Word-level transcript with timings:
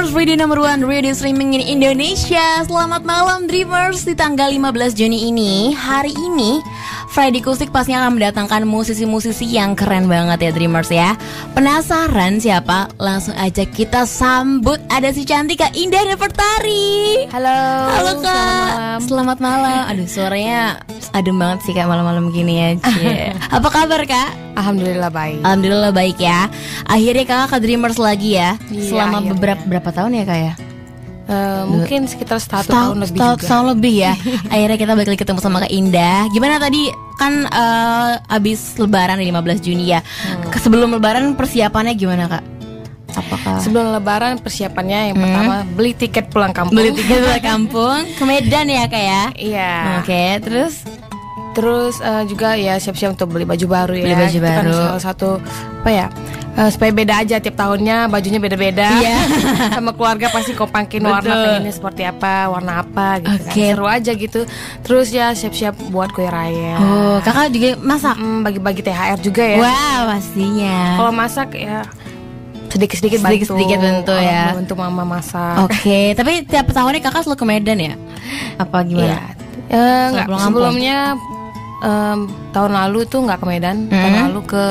Dreamers 0.00 0.16
Radio 0.16 0.36
number 0.40 0.56
one 0.56 0.80
radio 0.88 1.12
streaming 1.12 1.52
in 1.52 1.60
Indonesia. 1.60 2.64
Selamat 2.64 3.04
malam 3.04 3.44
Dreamers 3.44 4.00
Di 4.08 4.16
tanggal 4.16 4.48
15 4.48 4.96
Juni 4.96 5.28
ini. 5.28 5.76
Hari 5.76 6.16
ini 6.16 6.64
Friday 7.10 7.42
Kusik 7.42 7.74
pastinya 7.74 8.06
akan 8.06 8.16
mendatangkan 8.16 8.62
musisi-musisi 8.62 9.42
yang 9.44 9.74
keren 9.74 10.06
banget 10.06 10.38
ya 10.40 10.50
Dreamers 10.50 10.88
ya 10.88 11.18
Penasaran 11.52 12.38
siapa? 12.38 12.86
Langsung 12.96 13.34
aja 13.34 13.66
kita 13.66 14.06
sambut 14.06 14.78
Ada 14.86 15.10
si 15.10 15.26
cantik 15.26 15.58
Kak 15.58 15.74
Indah 15.74 16.06
Nefertari 16.06 17.26
Halo 17.34 17.50
Halo 17.90 18.12
Kak 18.16 18.30
Selamat 18.30 18.70
malam 18.70 18.98
Selamat 19.02 19.38
malam 19.42 19.82
Aduh 19.90 20.06
suaranya 20.06 20.60
adem 21.10 21.34
banget 21.34 21.58
sih 21.66 21.74
Kak 21.74 21.90
malam-malam 21.90 22.30
gini 22.30 22.54
ya. 22.56 22.68
Apa 23.58 23.68
kabar 23.68 24.06
Kak? 24.06 24.30
Alhamdulillah 24.54 25.10
baik 25.10 25.42
Alhamdulillah 25.42 25.90
baik 25.90 26.14
ya 26.16 26.46
Akhirnya 26.86 27.26
kakak 27.26 27.48
ke 27.50 27.58
Dreamers 27.58 27.98
lagi 27.98 28.38
ya 28.38 28.54
Iya, 28.70 28.86
Selama 28.86 29.18
akhirnya. 29.18 29.34
beberapa 29.34 29.62
berapa 29.66 29.90
tahun 29.90 30.14
ya 30.14 30.24
kak 30.24 30.38
ya? 30.38 30.52
Eh, 31.30 31.62
Mungkin 31.62 32.10
sekitar 32.10 32.42
satu 32.42 32.74
tahun 32.74 33.06
lebih 33.06 33.14
setahun, 33.14 33.36
juga. 33.38 33.44
setahun 33.46 33.66
lebih 33.78 33.94
ya. 33.94 34.12
Akhirnya 34.52 34.76
kita 34.76 34.92
balik 34.98 35.08
lagi 35.14 35.20
ketemu 35.22 35.38
sama 35.38 35.62
Kak 35.62 35.70
Indah. 35.70 36.26
Gimana 36.34 36.58
tadi? 36.58 36.82
Kan 37.14 37.46
eh, 37.46 38.12
abis 38.28 38.74
lebaran 38.76 39.22
di 39.22 39.30
15 39.30 39.62
Juni 39.62 39.94
ya. 39.94 40.02
Hmm. 40.02 40.50
Sebelum 40.50 40.90
lebaran 40.90 41.38
persiapannya 41.38 41.94
gimana 41.94 42.26
kak? 42.26 42.44
Apakah 43.10 43.58
Sebelum 43.58 43.90
lebaran 43.90 44.38
persiapannya 44.38 45.10
yang 45.10 45.18
pertama 45.18 45.66
beli 45.66 45.94
tiket 45.94 46.30
pulang 46.30 46.50
kampung. 46.50 46.78
Beli 46.78 46.94
tiket 46.94 47.18
ke 47.18 47.42
kampung 47.42 48.06
Ke 48.14 48.22
Medan 48.22 48.66
ya 48.66 48.86
kak 48.86 49.02
ya? 49.02 49.22
Iya. 49.34 49.72
Oke 49.98 50.22
terus? 50.42 50.74
Terus 51.50 51.98
eh, 51.98 52.22
juga 52.26 52.54
ya 52.54 52.78
siap-siap 52.78 53.14
untuk 53.14 53.34
beli 53.34 53.46
baju 53.46 53.66
baru 53.66 53.94
ya. 53.98 54.04
Beli 54.06 54.16
baju 54.16 54.38
Itu 54.38 54.46
kan 54.46 54.56
baru. 54.62 54.74
salah 54.94 55.02
satu 55.02 55.28
apa 55.80 55.90
ya 55.90 56.06
eh, 56.52 56.70
supaya 56.70 56.90
beda 56.90 57.14
aja 57.18 57.36
tiap 57.36 57.54
tahunnya 57.54 58.06
bajunya 58.06 58.38
beda-beda 58.38 58.88
Iya. 58.96 59.18
sama 59.76 59.92
keluarga 59.92 60.26
pasti 60.28 60.52
kompakin 60.52 61.02
warna 61.02 61.20
Betul. 61.26 61.44
pengennya 61.46 61.72
seperti 61.72 62.02
apa 62.02 62.34
warna 62.48 62.72
apa 62.80 63.06
gitu 63.18 63.38
kan. 63.40 63.52
Oke. 63.52 63.64
seru 63.68 63.86
aja 63.86 64.12
gitu 64.12 64.40
terus 64.80 65.08
ya 65.10 65.30
siap-siap 65.30 65.74
buat 65.88 66.10
kue 66.10 66.24
raya 66.24 66.76
Oh 66.76 67.16
kakak 67.20 67.50
juga 67.50 67.68
masak? 67.78 68.14
Hmm, 68.14 68.40
bagi-bagi 68.40 68.80
THR 68.80 69.18
juga 69.18 69.42
ya 69.42 69.58
Wah 69.60 69.98
pastinya 70.08 70.78
Kalau 70.96 71.12
masak 71.12 71.50
ya 71.54 71.82
sedikit-sedikit 72.70 73.18
bantu. 73.18 73.34
Sedikit-sedikit 73.34 73.78
bantu 73.82 74.14
ya. 74.14 74.54
Bantu 74.54 74.74
mama 74.78 75.02
masak. 75.04 75.66
Oke 75.66 76.14
tapi 76.14 76.46
tiap 76.46 76.70
tahunnya 76.70 77.02
kakak 77.02 77.26
selalu 77.26 77.38
ke 77.38 77.46
Medan 77.46 77.78
ya? 77.82 77.94
Apa 78.56 78.86
gimana? 78.86 79.10
Iya. 79.10 79.18
Eh, 79.70 80.04
enggak, 80.14 80.26
kampung. 80.26 80.42
sebelumnya 80.46 80.98
em, 81.80 82.18
tahun 82.50 82.70
lalu 82.70 83.00
tuh 83.04 83.20
nggak 83.22 83.38
ke 83.38 83.46
Medan, 83.46 83.76
tahun 83.86 84.00
Hmm. 84.10 84.22
lalu 84.28 84.40
ke 84.46 84.64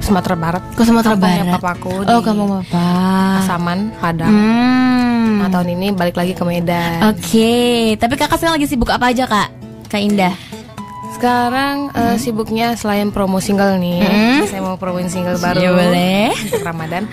Sumatera 0.00 0.34
Barat. 0.34 0.62
Ke 0.72 0.82
Sumatera 0.82 1.12
Kampungnya 1.12 1.44
Barat. 1.44 1.54
papaku 1.56 1.92
Oh 2.02 2.20
kamu 2.20 2.42
bapak 2.50 3.40
Saman, 3.44 3.78
Padang. 3.94 4.28
Hmm. 4.28 5.38
Nah, 5.38 5.48
tahun 5.50 5.68
ini 5.70 5.86
balik 5.92 6.14
lagi 6.14 6.32
ke 6.32 6.42
Medan. 6.42 7.04
Oke, 7.06 7.52
tapi 7.94 8.14
kakak 8.14 8.36
sekarang 8.36 8.56
lagi 8.56 8.66
sibuk 8.66 8.88
apa 8.88 9.06
aja 9.06 9.24
kak? 9.24 9.48
Kak 9.86 10.00
Indah. 10.00 10.34
Sekarang 11.10 11.90
eh, 11.92 12.16
sibuknya 12.16 12.72
selain 12.74 13.08
promo 13.08 13.38
single 13.38 13.76
nih, 13.76 13.98
Hmm. 14.00 14.40
saya 14.46 14.60
mau 14.60 14.76
promoin 14.76 15.06
single 15.06 15.36
baru 15.36 15.58
Ya, 15.58 15.70
boleh. 15.70 16.30
untuk 16.32 16.62
Ramadan. 16.62 17.04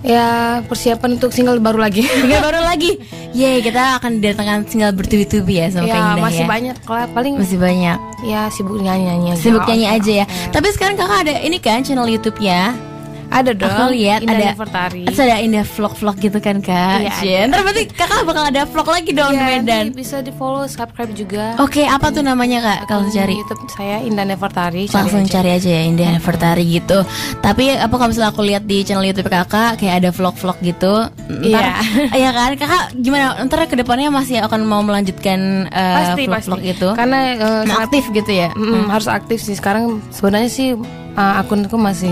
Ya 0.00 0.26
persiapan 0.64 1.16
untuk 1.16 1.28
single 1.28 1.60
baru 1.60 1.76
lagi. 1.76 2.00
Single 2.24 2.40
baru 2.40 2.60
lagi. 2.60 2.96
Yeay, 3.30 3.60
kita 3.60 4.00
akan 4.00 4.18
datangkan 4.18 4.64
single 4.64 4.90
bertubi-tubi 4.90 5.60
ya 5.60 5.68
sama 5.68 5.84
Kak 5.84 5.92
ya 5.92 6.00
Indah 6.00 6.16
masih 6.18 6.42
ya. 6.42 6.48
banyak 6.48 6.76
kalau 6.82 7.04
paling 7.12 7.34
Masih 7.36 7.58
banyak. 7.60 7.98
ya 8.20 8.48
sibuk 8.48 8.80
nyanyi-nyanyi 8.80 9.32
aja. 9.32 9.40
Sibuk 9.40 9.62
nyanyi 9.64 9.86
Oh, 9.86 9.96
aja 9.96 10.12
ya. 10.12 10.24
eh. 10.24 10.48
Tapi 10.48 10.68
sekarang 10.72 10.96
kakak 10.96 11.18
ada 11.24 11.34
ini 11.38 11.56
kan 11.56 11.84
channel 11.84 12.08
YouTube-nya. 12.08 12.89
Ada 13.30 13.54
dong. 13.54 13.70
Aku 13.70 13.84
lihat 13.90 14.20
ada. 14.22 14.58
Terus 15.06 15.20
ada 15.20 15.38
Indah 15.38 15.62
vlog-vlog 15.64 16.16
gitu 16.18 16.38
kan 16.38 16.58
kak. 16.58 17.22
Iya. 17.22 17.46
Ntar 17.46 17.62
berarti 17.62 17.86
kakak 17.88 18.22
bakal 18.22 18.44
ada 18.44 18.62
vlog 18.64 18.86
lagi 18.86 19.10
dong 19.10 19.30
di 19.30 19.38
Iya, 19.38 19.46
Medan. 19.56 19.84
bisa 19.92 20.18
di 20.18 20.30
follow, 20.30 20.66
subscribe 20.66 21.12
juga. 21.12 21.54
Oke, 21.56 21.82
apa 21.82 22.10
tuh 22.10 22.20
namanya 22.20 22.58
kak 22.60 22.78
kalau 22.86 23.06
cari? 23.08 23.38
YouTube 23.38 23.62
saya 23.70 24.02
Indah 24.02 24.26
Nefertari. 24.26 24.84
cari 24.84 24.98
langsung 24.98 25.22
aja. 25.22 25.32
cari 25.32 25.50
aja 25.52 25.70
ya 25.70 25.82
Indah 25.84 26.10
Nefertari 26.12 26.64
gitu. 26.68 26.98
Tapi 27.38 27.64
apa 27.72 27.90
kalau 27.92 28.10
misalnya 28.10 28.30
aku 28.30 28.42
lihat 28.42 28.62
di 28.64 28.82
channel 28.82 29.06
YouTube 29.06 29.28
kakak 29.28 29.76
kayak 29.76 29.94
ada 29.96 30.10
vlog-vlog 30.10 30.58
gitu. 30.60 30.94
Ntar, 31.30 31.40
Iya. 31.40 31.74
Iya 32.20 32.30
kan 32.32 32.50
kakak 32.56 32.82
gimana? 32.96 33.38
Ntar 33.40 33.64
ke 33.64 33.76
depannya 33.76 34.10
masih 34.10 34.42
akan 34.42 34.60
mau 34.62 34.82
melanjutkan 34.82 35.38
eh, 35.66 35.94
Pasti 35.96 36.22
pasti. 36.24 36.50
vlog-vlog 36.50 36.62
itu. 36.66 36.88
Karena 36.92 37.18
sangat- 37.64 37.78
aktif 37.86 38.04
gitu 38.10 38.32
ya. 38.32 38.48
Mm, 38.52 38.90
harus 38.90 39.06
aktif 39.06 39.38
sih 39.38 39.54
sekarang 39.54 40.02
sebenarnya 40.10 40.48
sih 40.48 40.74
uh, 41.12 41.34
akunku 41.38 41.74
masih 41.74 42.10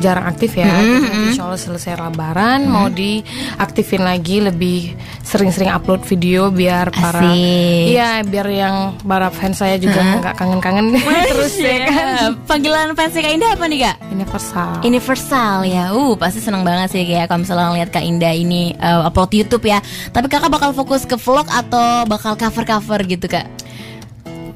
jarang 0.00 0.24
aktif 0.28 0.56
ya. 0.56 0.68
Tapi 0.68 0.84
nanti 0.88 1.18
Insya 1.32 1.44
Allah 1.48 1.60
selesai 1.60 1.92
Lebaran 1.98 2.60
mau 2.68 2.86
diaktifin 2.88 4.02
lagi 4.04 4.40
lebih 4.40 4.96
sering-sering 5.24 5.72
upload 5.72 6.04
video 6.04 6.52
biar 6.52 6.92
para 6.92 7.32
iya 7.32 8.20
biar 8.20 8.46
yang 8.52 8.76
para 9.00 9.32
fans 9.32 9.60
saya 9.60 9.80
juga 9.80 10.00
nggak 10.00 10.34
kangen-kangen 10.36 10.96
terus 11.32 11.56
ya 11.56 11.76
kan. 11.88 12.06
Iya. 12.12 12.26
Panggilan 12.44 12.92
fans 12.92 13.14
Kak 13.16 13.32
Indah 13.32 13.50
apa 13.54 13.64
nih 13.70 13.78
kak? 13.88 13.96
Universal. 14.12 14.70
Universal 14.82 15.56
ya, 15.64 15.84
uh 15.94 16.14
pasti 16.18 16.42
seneng 16.42 16.66
banget 16.66 16.92
sih 16.92 17.02
kayak 17.06 17.30
kalau 17.30 17.46
misalnya 17.46 17.70
ngeliat 17.72 17.90
Kak 17.94 18.04
Indah 18.04 18.34
ini 18.34 18.74
eh, 18.76 19.00
upload 19.08 19.30
YouTube 19.32 19.64
ya. 19.64 19.78
Tapi 20.10 20.26
kakak 20.28 20.50
bakal 20.50 20.70
fokus 20.74 21.06
ke 21.06 21.14
vlog 21.16 21.46
atau 21.48 22.04
bakal 22.04 22.34
cover-cover 22.36 23.00
gitu 23.06 23.26
kak? 23.30 23.61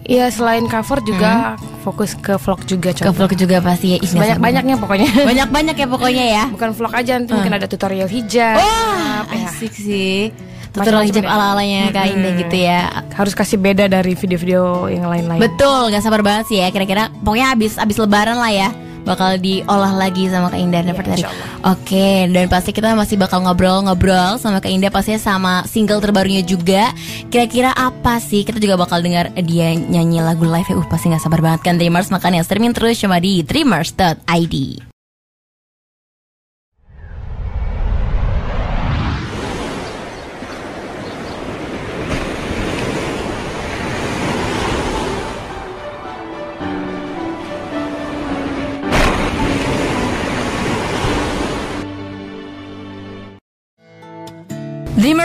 Iya 0.06 0.30
selain 0.30 0.70
cover 0.70 1.02
juga 1.02 1.58
fokus 1.82 2.14
ke 2.14 2.38
vlog 2.38 2.62
juga 2.62 2.94
Ke 2.94 3.10
coba. 3.10 3.26
vlog 3.26 3.32
juga 3.34 3.58
pasti 3.58 3.94
ya. 3.94 3.98
Banyak 3.98 4.38
banyaknya 4.38 4.74
pokoknya. 4.78 5.08
banyak-banyak 5.30 5.76
ya 5.76 5.86
pokoknya 5.90 6.24
ya. 6.30 6.44
Bukan 6.54 6.70
vlog 6.78 6.94
aja 6.94 7.12
nanti 7.18 7.34
mungkin 7.34 7.54
ada 7.58 7.66
tutorial 7.66 8.06
hijab. 8.06 8.54
Wah, 8.54 9.26
ya. 9.26 9.50
asik 9.50 9.74
sih. 9.74 10.30
Tutorial 10.70 11.10
hijab 11.10 11.26
deh. 11.26 11.30
ala-alanya 11.30 11.90
Kak 11.90 12.06
Indah 12.06 12.32
gitu 12.38 12.56
ya. 12.56 12.80
Harus 13.18 13.34
kasih 13.34 13.58
beda 13.58 13.90
dari 13.90 14.14
video-video 14.14 14.86
yang 14.86 15.10
lain-lain. 15.10 15.42
Betul, 15.42 15.90
gak 15.90 16.02
sabar 16.06 16.22
banget 16.22 16.44
sih 16.54 16.58
ya. 16.62 16.70
Kira-kira 16.70 17.10
pokoknya 17.26 17.56
habis 17.58 17.74
habis 17.74 17.98
lebaran 17.98 18.38
lah 18.38 18.52
ya. 18.54 18.70
Bakal 19.06 19.38
diolah 19.38 19.94
lagi 19.94 20.26
sama 20.26 20.50
Kak 20.50 20.58
Indah 20.58 20.82
insya 20.82 21.30
Allah. 21.30 21.78
Oke, 21.78 22.26
dan 22.26 22.50
pasti 22.50 22.74
kita 22.74 22.98
masih 22.98 23.14
bakal 23.14 23.46
ngobrol-ngobrol 23.46 24.42
sama 24.42 24.58
Kak 24.58 24.66
Indah 24.66 24.90
pastinya 24.90 25.22
sama 25.22 25.62
single 25.70 26.02
terbarunya 26.02 26.42
juga. 26.42 26.90
Kira-kira 27.30 27.70
apa 27.70 28.18
sih? 28.18 28.42
Kita 28.42 28.58
juga 28.58 28.74
bakal 28.74 29.06
dengar 29.06 29.30
dia 29.38 29.78
nyanyi 29.78 30.18
lagu 30.26 30.42
live 30.42 30.66
ya. 30.66 30.74
Uh, 30.74 30.86
pasti 30.90 31.06
gak 31.06 31.22
sabar 31.22 31.38
banget 31.38 31.62
kan 31.62 31.78
Dreamers. 31.78 32.10
Makanya 32.10 32.42
streaming 32.42 32.74
terus 32.74 32.98
cuma 32.98 33.22
di 33.22 33.46
dreamers.id. 33.46 34.95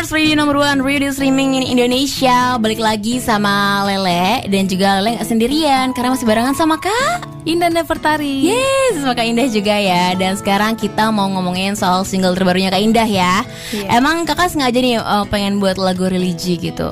Dreamers 0.01 0.17
Radio 0.17 0.33
nomor 0.33 0.57
one 0.57 0.81
Radio 0.81 1.13
streaming 1.13 1.61
in 1.61 1.77
Indonesia 1.77 2.57
Balik 2.57 2.81
lagi 2.81 3.21
sama 3.21 3.85
Lele 3.85 4.41
Dan 4.49 4.65
juga 4.65 4.97
Lele 4.97 5.21
gak 5.21 5.29
sendirian 5.29 5.93
Karena 5.93 6.17
masih 6.17 6.25
barengan 6.25 6.57
sama 6.57 6.81
Kak 6.81 7.45
Indah 7.45 7.69
Nefertari. 7.69 8.49
Yes, 8.49 8.97
sama 8.97 9.13
Kak 9.13 9.29
Indah 9.29 9.45
juga 9.45 9.77
ya 9.77 10.17
Dan 10.17 10.41
sekarang 10.41 10.73
kita 10.73 11.13
mau 11.13 11.29
ngomongin 11.29 11.77
soal 11.77 12.01
single 12.01 12.33
terbarunya 12.33 12.73
Kak 12.73 12.81
Indah 12.81 13.05
ya 13.05 13.45
Iya. 13.69 14.01
Emang 14.01 14.25
kakak 14.25 14.49
sengaja 14.49 14.81
nih 14.81 14.97
eh, 14.97 15.25
pengen 15.29 15.61
buat 15.61 15.77
lagu 15.77 16.09
religi 16.09 16.57
gitu 16.57 16.89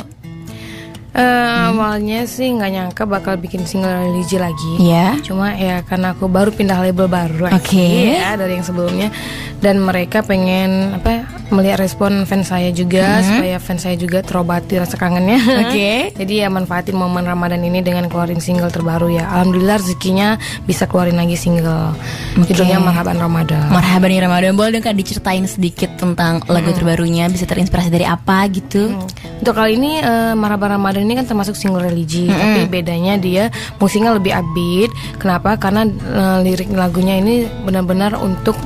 Eh, 1.10 1.66
Awalnya 1.74 2.30
sih 2.30 2.54
nggak 2.54 2.70
nyangka 2.70 3.04
bakal 3.10 3.42
bikin 3.42 3.66
single 3.66 3.90
religi 3.90 4.38
lagi. 4.38 4.78
Iya 4.78 5.18
Cuma 5.26 5.58
ya 5.58 5.82
karena 5.82 6.14
aku 6.14 6.30
baru 6.30 6.54
pindah 6.54 6.78
label 6.86 7.10
baru 7.10 7.50
lagi 7.50 7.58
Oke. 7.58 8.22
ya 8.22 8.38
dari 8.38 8.62
yang 8.62 8.66
sebelumnya 8.70 9.10
dan 9.58 9.82
mereka 9.82 10.22
pengen 10.22 10.94
apa 10.94 11.26
melihat 11.50 11.82
respon 11.82 12.26
fans 12.30 12.50
saya 12.54 12.70
juga 12.70 13.22
supaya 13.26 13.58
fans 13.58 13.86
saya 13.86 13.96
juga 13.98 14.22
terobati 14.22 14.78
rasa 14.78 14.96
kangennya. 14.96 15.40
Oke. 15.66 16.14
Jadi 16.14 16.34
ya 16.46 16.48
manfaatin 16.48 16.94
momen 16.94 17.26
Ramadan 17.26 17.62
ini 17.66 17.82
dengan 17.82 18.06
keluarin 18.08 18.42
single 18.42 18.70
terbaru 18.70 19.10
ya. 19.14 19.26
Alhamdulillah 19.30 19.82
rezekinya 19.82 20.38
bisa 20.66 20.86
keluarin 20.86 21.18
lagi 21.18 21.36
single. 21.38 21.94
Oke. 22.38 22.54
Judulnya 22.54 22.78
Marhaban 22.82 23.18
Ramadan. 23.18 23.70
Marhaban 23.70 24.10
nih 24.10 24.22
Ramadan 24.22 24.54
Boleh 24.58 24.72
dong 24.78 24.86
diceritain 24.90 25.46
sedikit 25.46 25.94
tentang 25.96 26.42
lagu 26.50 26.74
terbarunya 26.74 27.30
Bisa 27.30 27.46
terinspirasi 27.46 27.94
dari 27.94 28.04
apa 28.04 28.50
gitu 28.50 28.92
Untuk 29.40 29.54
kali 29.56 29.78
ini 29.78 30.02
eh, 30.02 30.34
Marhaban 30.36 30.76
Ramadan 30.76 31.06
ini 31.06 31.16
kan 31.16 31.26
termasuk 31.30 31.56
single 31.56 31.86
religi, 31.86 32.28
tapi 32.28 32.68
bedanya 32.68 33.16
dia 33.16 33.48
musiknya 33.80 34.12
lebih 34.16 34.36
upbeat. 34.36 34.92
Kenapa? 35.16 35.56
Karena 35.56 35.88
eh, 35.88 36.38
lirik 36.44 36.70
lagunya 36.76 37.18
ini 37.18 37.48
benar-benar 37.64 38.20
untuk 38.20 38.60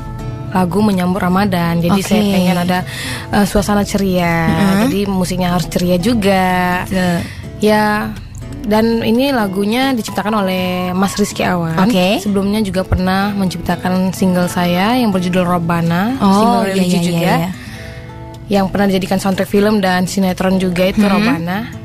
lagu 0.54 0.80
menyambut 0.80 1.20
Ramadan. 1.20 1.82
Jadi 1.82 2.00
Oke. 2.00 2.08
saya 2.08 2.22
pengen 2.22 2.58
ada 2.62 2.80
eh, 3.34 3.46
suasana 3.50 3.82
ceria. 3.84 4.48
Jadi 4.88 5.10
musiknya 5.10 5.58
harus 5.58 5.66
ceria 5.68 5.98
juga. 5.98 6.86
Ya. 7.60 8.14
Dan 8.64 9.04
ini 9.04 9.36
lagunya 9.36 9.92
diciptakan 9.92 10.40
oleh 10.40 10.96
Mas 10.96 11.20
Rizky 11.20 11.44
Awan. 11.44 11.76
Oke. 11.84 12.24
Sebelumnya 12.24 12.64
juga 12.64 12.88
pernah 12.88 13.36
menciptakan 13.36 14.16
single 14.16 14.48
saya 14.48 14.96
yang 14.96 15.12
berjudul 15.12 15.44
Robana, 15.44 16.16
Oh 16.24 16.32
single 16.32 16.64
iya 16.64 16.72
religi 16.72 16.96
iya 16.96 17.04
juga. 17.04 17.20
iya, 17.20 17.36
iya. 17.36 17.52
yang 18.52 18.66
pernah 18.72 18.88
dijadikan 18.92 19.20
soundtrack 19.20 19.52
film 19.52 19.84
dan 19.84 20.08
sinetron 20.08 20.60
juga 20.64 20.88
itu 20.88 21.04
Robana 21.04 21.83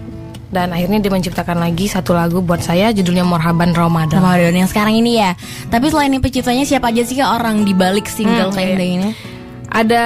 dan 0.49 0.73
akhirnya 0.73 0.99
dia 1.01 1.13
menciptakan 1.13 1.61
lagi 1.61 1.87
satu 1.89 2.17
lagu 2.17 2.41
buat 2.41 2.65
saya 2.65 2.89
judulnya 2.93 3.25
Morhaban 3.25 3.77
Ramadan. 3.77 4.21
Ramadan 4.21 4.57
yang 4.57 4.69
sekarang 4.69 4.97
ini 4.97 5.21
ya. 5.21 5.37
Tapi 5.69 5.93
selain 5.93 6.09
ini 6.09 6.21
penciptanya 6.25 6.65
siapa 6.65 6.89
aja 6.89 7.05
sih 7.05 7.21
orang 7.21 7.69
di 7.69 7.77
balik 7.77 8.09
single 8.09 8.49
Hmm, 8.49 8.57
kayak 8.57 8.81
iya. 8.81 8.89
ini? 8.97 9.11
Ada 9.69 10.05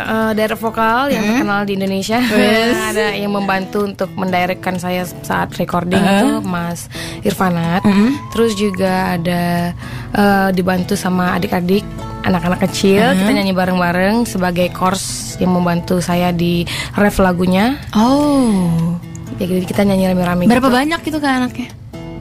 eh, 0.00 0.30
director 0.32 0.72
vokal 0.72 1.12
yang 1.12 1.20
terkenal 1.28 1.68
di 1.68 1.76
Indonesia. 1.76 2.16
Wes. 2.24 2.72
ada 2.96 3.12
yang 3.12 3.36
membantu 3.36 3.84
untuk 3.84 4.08
mendirectkan 4.16 4.80
saya 4.80 5.04
saat 5.04 5.52
recording 5.60 6.00
itu 6.00 6.40
Mas 6.40 6.88
Irfanat. 7.20 7.84
Terus 8.32 8.56
juga 8.56 9.20
ada 9.20 9.76
eh, 10.16 10.48
dibantu 10.56 10.96
sama 10.96 11.36
adik-adik 11.36 11.84
anak-anak 12.24 12.64
kecil. 12.64 13.12
Kita 13.12 13.30
nyanyi 13.36 13.52
bareng-bareng 13.52 14.24
sebagai 14.24 14.72
course 14.72 15.36
yang 15.36 15.52
membantu 15.52 16.00
saya 16.00 16.32
di 16.32 16.64
ref 16.96 17.20
lagunya. 17.20 17.76
Oh, 17.92 18.96
Ya, 19.34 19.44
jadi 19.50 19.66
kita 19.66 19.82
nyanyi 19.82 20.04
rame-rame. 20.14 20.46
berapa 20.46 20.68
gitu. 20.70 20.76
banyak 20.78 21.00
itu 21.02 21.18
kak 21.18 21.32
anaknya? 21.42 21.68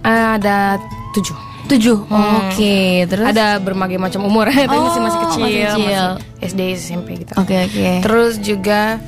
Eh, 0.04 0.26
ada 0.42 0.82
tujuh. 1.14 1.38
Tujuh. 1.64 1.98
Oke, 2.12 3.08
terus? 3.08 3.24
Ada 3.24 3.62
berbagai 3.62 3.96
macam 3.96 4.28
umur, 4.28 4.50
Oh, 4.52 4.84
masih 4.90 5.02
masih 5.02 5.20
kecil, 5.30 5.44
masih 5.46 5.62
kecil. 5.64 5.80
masih 5.80 6.44
SD, 6.44 6.60
SMP 6.76 7.08
gitu. 7.24 7.34
Oke 7.40 7.56
oke. 7.56 7.88
Terus 8.04 8.34
juga 8.42 9.00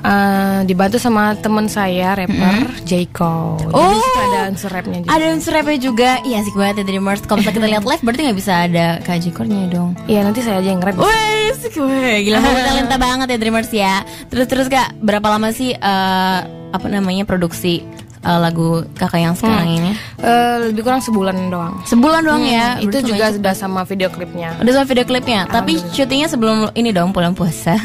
eh, 0.00 0.58
dibantu 0.62 0.96
sama 0.96 1.34
teman 1.34 1.66
saya 1.66 2.14
rapper 2.14 2.56
Jaiko. 2.82 3.58
Jadi 3.58 3.74
Oh. 3.74 3.94
situ 3.94 4.20
ada 4.22 4.40
unsur 4.46 4.70
rapnya 4.70 4.98
juga. 5.00 5.10
Ada 5.10 5.24
unsur 5.30 5.52
rapnya 5.52 5.78
juga. 5.78 6.10
Iya 6.22 6.36
asik 6.40 6.54
banget 6.54 6.74
ya 6.80 6.84
Dreamers. 6.86 7.20
Kalau 7.22 7.38
misalnya 7.38 7.56
kita 7.56 7.68
lihat 7.68 7.84
live 7.84 8.02
berarti 8.02 8.20
nggak 8.22 8.38
bisa 8.38 8.52
ada 8.64 8.86
Kak 9.00 9.18
Jikornya 9.18 9.60
dong. 9.68 9.90
Iya 10.04 10.20
nanti 10.22 10.40
saya 10.40 10.58
aja 10.58 10.68
yang 10.68 10.80
rap. 10.80 10.94
Wih, 10.94 11.50
weh. 11.78 12.16
Gila 12.22 12.38
multi 12.42 12.62
talenta 12.62 12.96
banget 12.96 13.26
ya 13.28 13.38
Dreamers 13.38 13.70
ya. 13.70 13.94
Terus 14.26 14.46
terus 14.46 14.66
Kak, 14.66 14.98
berapa 14.98 15.26
lama 15.26 15.50
sih 15.50 15.72
eh, 15.72 16.38
apa 16.68 16.86
namanya 16.86 17.24
produksi 17.24 17.80
eh, 18.18 18.38
lagu 18.38 18.82
Kakak 18.92 19.20
yang 19.20 19.34
sekarang 19.34 19.68
ini? 19.72 19.92
Eh, 20.18 20.56
lebih 20.68 20.82
kurang 20.82 21.00
sebulan 21.00 21.48
doang. 21.48 21.78
Sebulan 21.84 22.20
doang 22.20 22.42
ya. 22.42 22.76
Itu 22.78 22.98
juga 23.00 23.30
sudah 23.30 23.52
sama 23.52 23.82
video 23.82 24.08
klipnya. 24.08 24.58
Udah 24.58 24.72
sama 24.74 24.86
video 24.86 25.02
klipnya, 25.02 25.46
tapi 25.46 25.78
syutingnya 25.90 26.26
sebelum 26.26 26.70
ini 26.72 26.90
dong 26.90 27.10
pulang 27.10 27.32
puasa. 27.32 27.78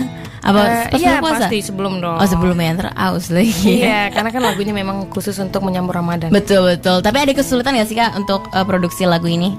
Apa 0.44 0.60
Eh, 0.60 0.84
pas 0.90 1.00
iya 1.00 1.12
puasa? 1.18 1.48
pasti 1.48 1.58
sebelum 1.62 1.98
dong. 1.98 2.16
Oh 2.16 2.28
sebelumnya 2.28 2.76
ntar 2.76 2.88
aus 2.94 3.28
lagi. 3.30 3.80
Iya, 3.80 4.12
karena 4.12 4.28
kan 4.28 4.42
lagunya 4.44 4.72
memang 4.72 5.08
khusus 5.08 5.36
untuk 5.38 5.62
menyambut 5.62 5.94
Ramadan. 5.94 6.30
Betul 6.30 6.68
betul. 6.70 7.00
Tapi 7.00 7.18
ada 7.18 7.32
kesulitan 7.32 7.74
gak 7.74 7.88
sih 7.88 7.96
kak 7.96 8.12
untuk 8.14 8.48
eh, 8.50 8.62
produksi 8.62 9.04
lagu 9.04 9.26
ini? 9.26 9.56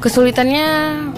Kesulitannya 0.00 0.66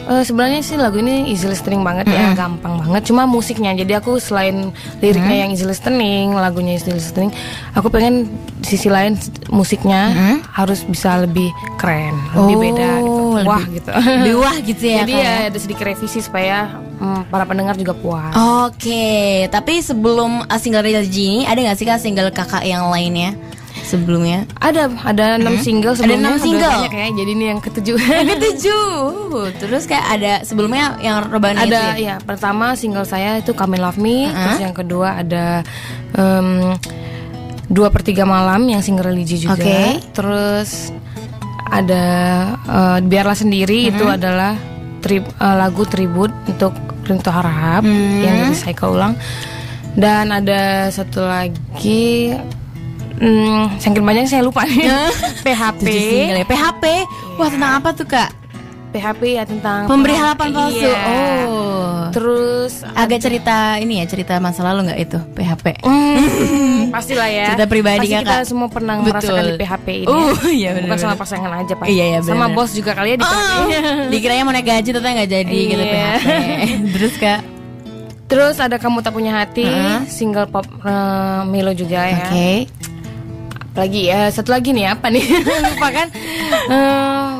eh, 0.04 0.22
sebenarnya 0.22 0.60
sih 0.60 0.76
lagu 0.76 0.98
ini 0.98 1.24
easy 1.26 1.46
listening 1.46 1.80
banget 1.80 2.04
ya, 2.06 2.36
gampang 2.36 2.76
banget. 2.76 3.08
Cuma 3.08 3.24
musiknya, 3.24 3.72
jadi 3.72 3.96
aku 3.96 4.18
selain 4.18 4.68
liriknya 4.98 5.40
yang 5.40 5.50
easy 5.50 5.64
listening, 5.64 6.34
lagunya 6.34 6.76
easy 6.76 6.92
listening, 6.92 7.32
aku 7.72 7.88
pengen 7.88 8.28
di 8.58 8.66
sisi 8.68 8.88
lain 8.88 9.16
musiknya 9.48 10.12
harus 10.50 10.84
bisa 10.84 11.16
lebih 11.18 11.48
keren, 11.74 12.12
lebih 12.36 12.54
Oh, 12.54 12.60
beda, 12.60 12.90
gitu. 12.92 13.24
lebih- 13.32 13.48
wah 13.48 13.64
gitu. 13.64 13.90
Lebih 14.20 14.34
wah 14.36 14.56
gitu 14.60 14.84
ya. 14.84 14.96
jadi 15.00 15.12
Kak, 15.14 15.22
ya 15.22 15.32
ada 15.48 15.58
sedikit 15.58 15.84
revisi 15.86 16.18
supaya 16.20 16.56
mm, 17.04 17.20
para 17.28 17.44
pendengar 17.44 17.76
juga 17.76 17.92
puas. 17.92 18.32
Oke, 18.64 19.44
tapi 19.52 19.84
sebelum 19.84 20.48
uh, 20.48 20.58
single 20.58 20.80
Religi 20.80 21.28
ini 21.28 21.44
ada 21.44 21.60
nggak 21.60 21.76
sih 21.76 21.84
kak 21.84 22.00
single 22.00 22.32
kakak 22.32 22.64
yang 22.64 22.88
lainnya 22.88 23.36
sebelumnya? 23.84 24.48
Ada 24.58 24.88
ada 25.04 25.36
enam 25.36 25.60
single 25.60 25.92
sebelumnya. 25.92 26.32
enam 26.32 26.34
udah 26.40 26.44
single? 26.44 26.74
banyak 26.80 26.94
ya, 26.96 27.06
jadi 27.12 27.30
ini 27.36 27.44
yang 27.52 27.60
ketujuh. 27.60 27.96
Yang 28.00 28.28
ketujuh. 28.40 28.92
Terus 29.60 29.82
kayak 29.84 30.06
ada 30.18 30.32
sebelumnya 30.42 30.96
yang 31.04 31.28
itu 31.28 31.68
ada 31.68 31.82
ya? 31.94 31.94
ya 31.98 32.14
pertama 32.22 32.72
single 32.74 33.04
saya 33.04 33.38
itu 33.38 33.52
Come 33.52 33.76
and 33.76 33.84
Love 33.84 34.00
Me 34.00 34.30
terus 34.30 34.60
yang 34.62 34.74
kedua 34.74 35.20
ada 35.20 35.66
em, 36.16 36.72
dua 37.68 37.88
per 37.90 38.06
tiga 38.06 38.24
malam 38.24 38.64
yang 38.68 38.80
single 38.80 39.10
religi 39.10 39.44
juga 39.44 39.58
Oke. 39.58 40.00
terus 40.14 40.94
ada 41.74 42.04
eh, 42.54 42.98
biarlah 43.02 43.34
sendiri 43.34 43.90
itu 43.90 44.04
adalah 44.06 44.54
tri- 45.04 45.20
eh, 45.20 45.56
lagu 45.60 45.84
tribut 45.84 46.32
untuk 46.48 46.72
Rinto 47.04 47.28
Harahap 47.28 47.84
yang 48.24 48.48
dari 48.48 48.56
cycle 48.56 48.96
ulang 48.96 49.12
dan 49.94 50.32
ada 50.32 50.88
satu 50.88 51.20
lagi 51.22 52.32
hmm, 53.20 53.76
saking 53.78 54.02
banyak 54.02 54.24
saya 54.26 54.40
lupa 54.42 54.64
nih 54.64 54.88
PHP 55.44 55.84
single 55.84 56.40
ya. 56.40 56.46
PHP. 56.48 56.84
Wah 57.36 57.48
tentang 57.50 57.72
apa 57.82 57.88
tuh 57.92 58.06
kak? 58.08 58.30
PHP 58.94 59.22
ya 59.32 59.42
tentang 59.42 59.84
Pemberi 59.84 60.14
harapan 60.14 60.48
palsu. 60.48 60.78
Iya. 60.78 60.94
Oh. 61.44 62.06
terus 62.08 62.86
Agak 62.94 63.18
cerita 63.18 63.74
ini 63.76 63.98
ya 63.98 64.06
cerita 64.06 64.38
masa 64.38 64.62
lalu 64.62 64.86
nggak 64.86 64.98
itu 65.00 65.18
PHP? 65.34 65.66
Hmm, 65.82 66.88
pastilah 66.88 67.26
ya. 67.26 67.46
Cerita 67.50 67.66
pribadi 67.66 68.06
Pasti 68.06 68.14
kakak. 68.14 68.22
kita 68.24 68.36
semua 68.46 68.68
pernah 68.70 68.94
Betul. 68.96 69.10
merasakan 69.10 69.44
di 69.44 69.54
PHP 69.58 69.86
ini. 69.96 70.06
Oh, 70.06 70.30
ya. 70.46 70.46
iya, 70.48 70.70
Bukan 70.70 70.86
benar-benar. 70.86 71.02
sama 71.02 71.14
pasangan 71.18 71.50
aja 71.52 71.72
pak. 71.74 71.86
Iya, 71.86 72.04
iya, 72.06 72.18
Sama 72.20 72.46
benar. 72.46 72.54
bos 72.54 72.70
juga 72.70 72.92
kali 72.94 73.08
ya 73.10 73.16
di 73.16 73.24
PHP. 73.24 73.50
Oh, 73.50 73.66
dikiranya 74.08 74.42
mau 74.42 74.54
naik 74.54 74.64
gaji 74.64 74.88
ternyata 74.88 75.10
nggak 75.12 75.30
jadi 75.32 75.58
gitu 75.66 75.82
Iya. 75.82 75.90
PHP. 75.90 76.28
Terus 76.94 77.14
kak? 77.18 77.40
Terus 78.24 78.56
ada 78.56 78.76
kamu 78.78 78.98
tak 79.00 79.12
punya 79.12 79.32
hati, 79.34 79.66
Heeh. 79.66 79.98
single 80.06 80.46
pop 80.46 80.64
eh, 80.80 81.40
Milo 81.44 81.74
juga 81.74 81.98
ya. 82.04 82.24
Oke. 82.24 82.70
Apalagi 83.74 84.06
ya 84.06 84.30
satu 84.30 84.48
lagi 84.48 84.70
nih 84.70 84.86
apa 84.88 85.10
nih? 85.10 85.24
Lupa 85.66 85.88
kan? 85.90 86.06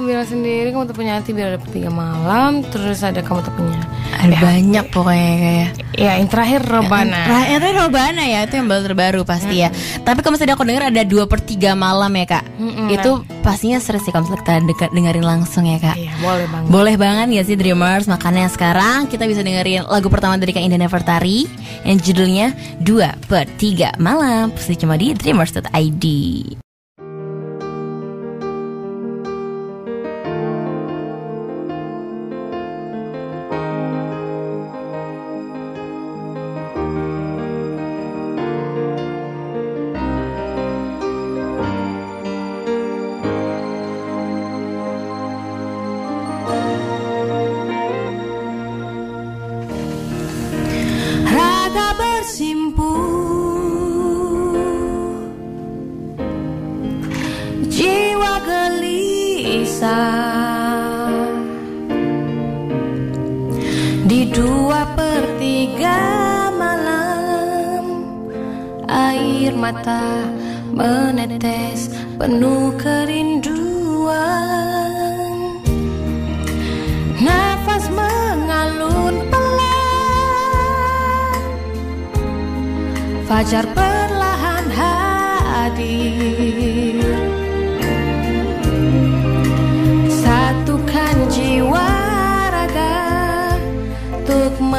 Milo 0.05 0.23
sendiri 0.23 0.69
kamu 0.71 0.85
tak 0.87 0.97
punya 1.01 1.12
hati 1.19 1.33
biar 1.33 1.56
ada 1.56 1.61
tiga 1.73 1.91
malam. 1.91 2.61
Terus 2.69 3.01
ada 3.01 3.25
kamu 3.25 3.41
tak 3.41 3.55
punya. 3.56 3.81
Ada 4.21 4.37
banyak 4.39 4.85
pokoknya 4.93 5.33
kayak. 5.41 5.69
Ya 5.95 6.12
yang 6.19 6.29
terakhir 6.29 6.61
Robana. 6.69 7.25
Terakhir 7.25 7.61
Robana 7.75 8.23
ya 8.23 8.45
itu 8.45 8.55
yang 8.61 8.69
baru 8.69 8.83
terbaru 8.85 9.21
pasti 9.25 9.65
ya. 9.65 9.73
Tapi 10.05 10.21
kalau 10.21 10.37
misalnya 10.37 10.55
aku 10.55 10.65
dengar 10.69 10.93
ada 10.93 11.03
dua 11.03 11.25
per 11.25 11.41
tiga 11.41 11.73
malam 11.73 12.12
ya 12.12 12.27
kak. 12.29 12.45
Itu 12.93 13.25
pastinya 13.41 13.81
seru 13.81 13.99
sih 13.99 14.12
misalnya 14.12 14.41
kita 14.45 14.55
dekat 14.69 14.91
dengerin 14.93 15.25
langsung 15.25 15.65
ya 15.65 15.81
kak. 15.81 15.97
Iya 15.97 16.12
boleh 16.21 16.47
banget. 16.53 16.69
Boleh 16.69 16.95
banget 17.00 17.29
ya 17.31 17.43
sih 17.47 17.57
Dreamers 17.57 18.07
Makanya 18.11 18.50
sekarang 18.50 19.07
kita 19.07 19.25
bisa 19.29 19.45
dengerin 19.45 19.87
lagu 19.87 20.09
pertama 20.11 20.35
dari 20.40 20.50
Kak 20.50 20.64
Indah 20.64 20.81
Nevertari 20.81 21.47
Yang 21.87 22.11
judulnya 22.11 22.47
2 22.83 23.28
per 23.31 23.47
3 23.47 24.00
malam 24.02 24.50
Pasti 24.50 24.75
cuma 24.76 24.99
di 24.99 25.14
dreamers.id 25.14 26.05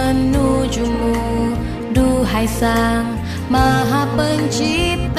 menujumu 0.05 1.17
Duhai 1.95 2.45
sang 2.45 3.17
maha 3.49 4.05
pencipta 4.13 5.14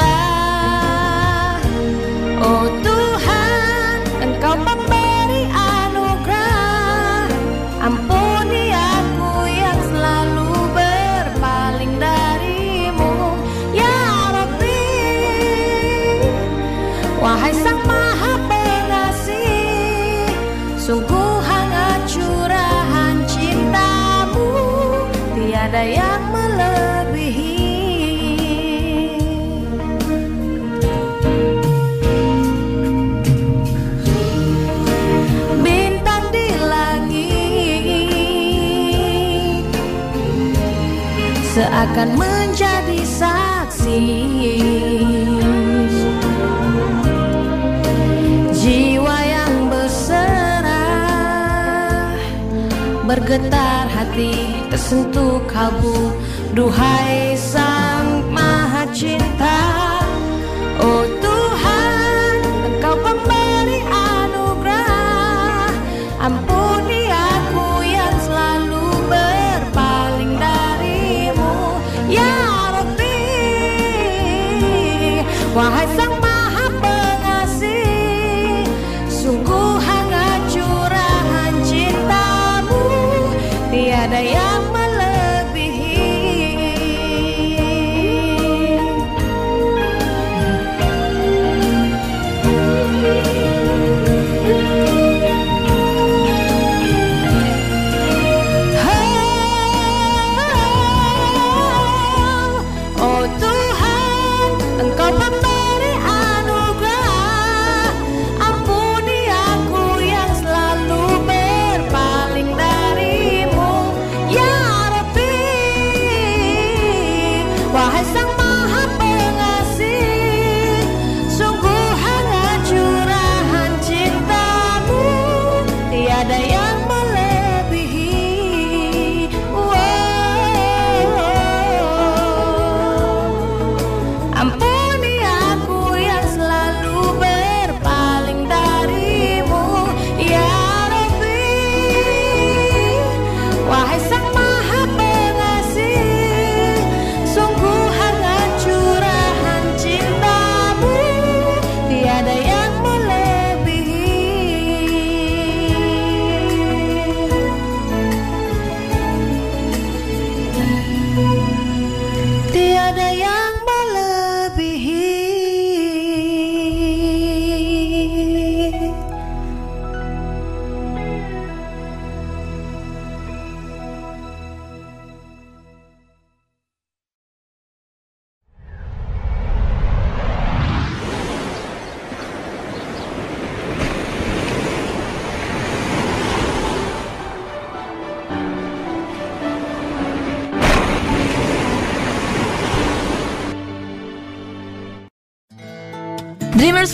seakan 41.97 42.13
menjadi 42.21 43.01
saksi. 43.09 44.05
Jiwa 48.53 49.17
yang 49.25 49.73
berserah 49.73 50.61
bergetar 53.09 53.89
hati 53.89 54.61
tersentuh 54.69 55.41
kalbu 55.49 56.13
duhai 56.53 57.33
sang 57.33 58.29
maha 58.29 58.85
cinta 58.93 59.57
oh 60.85 61.16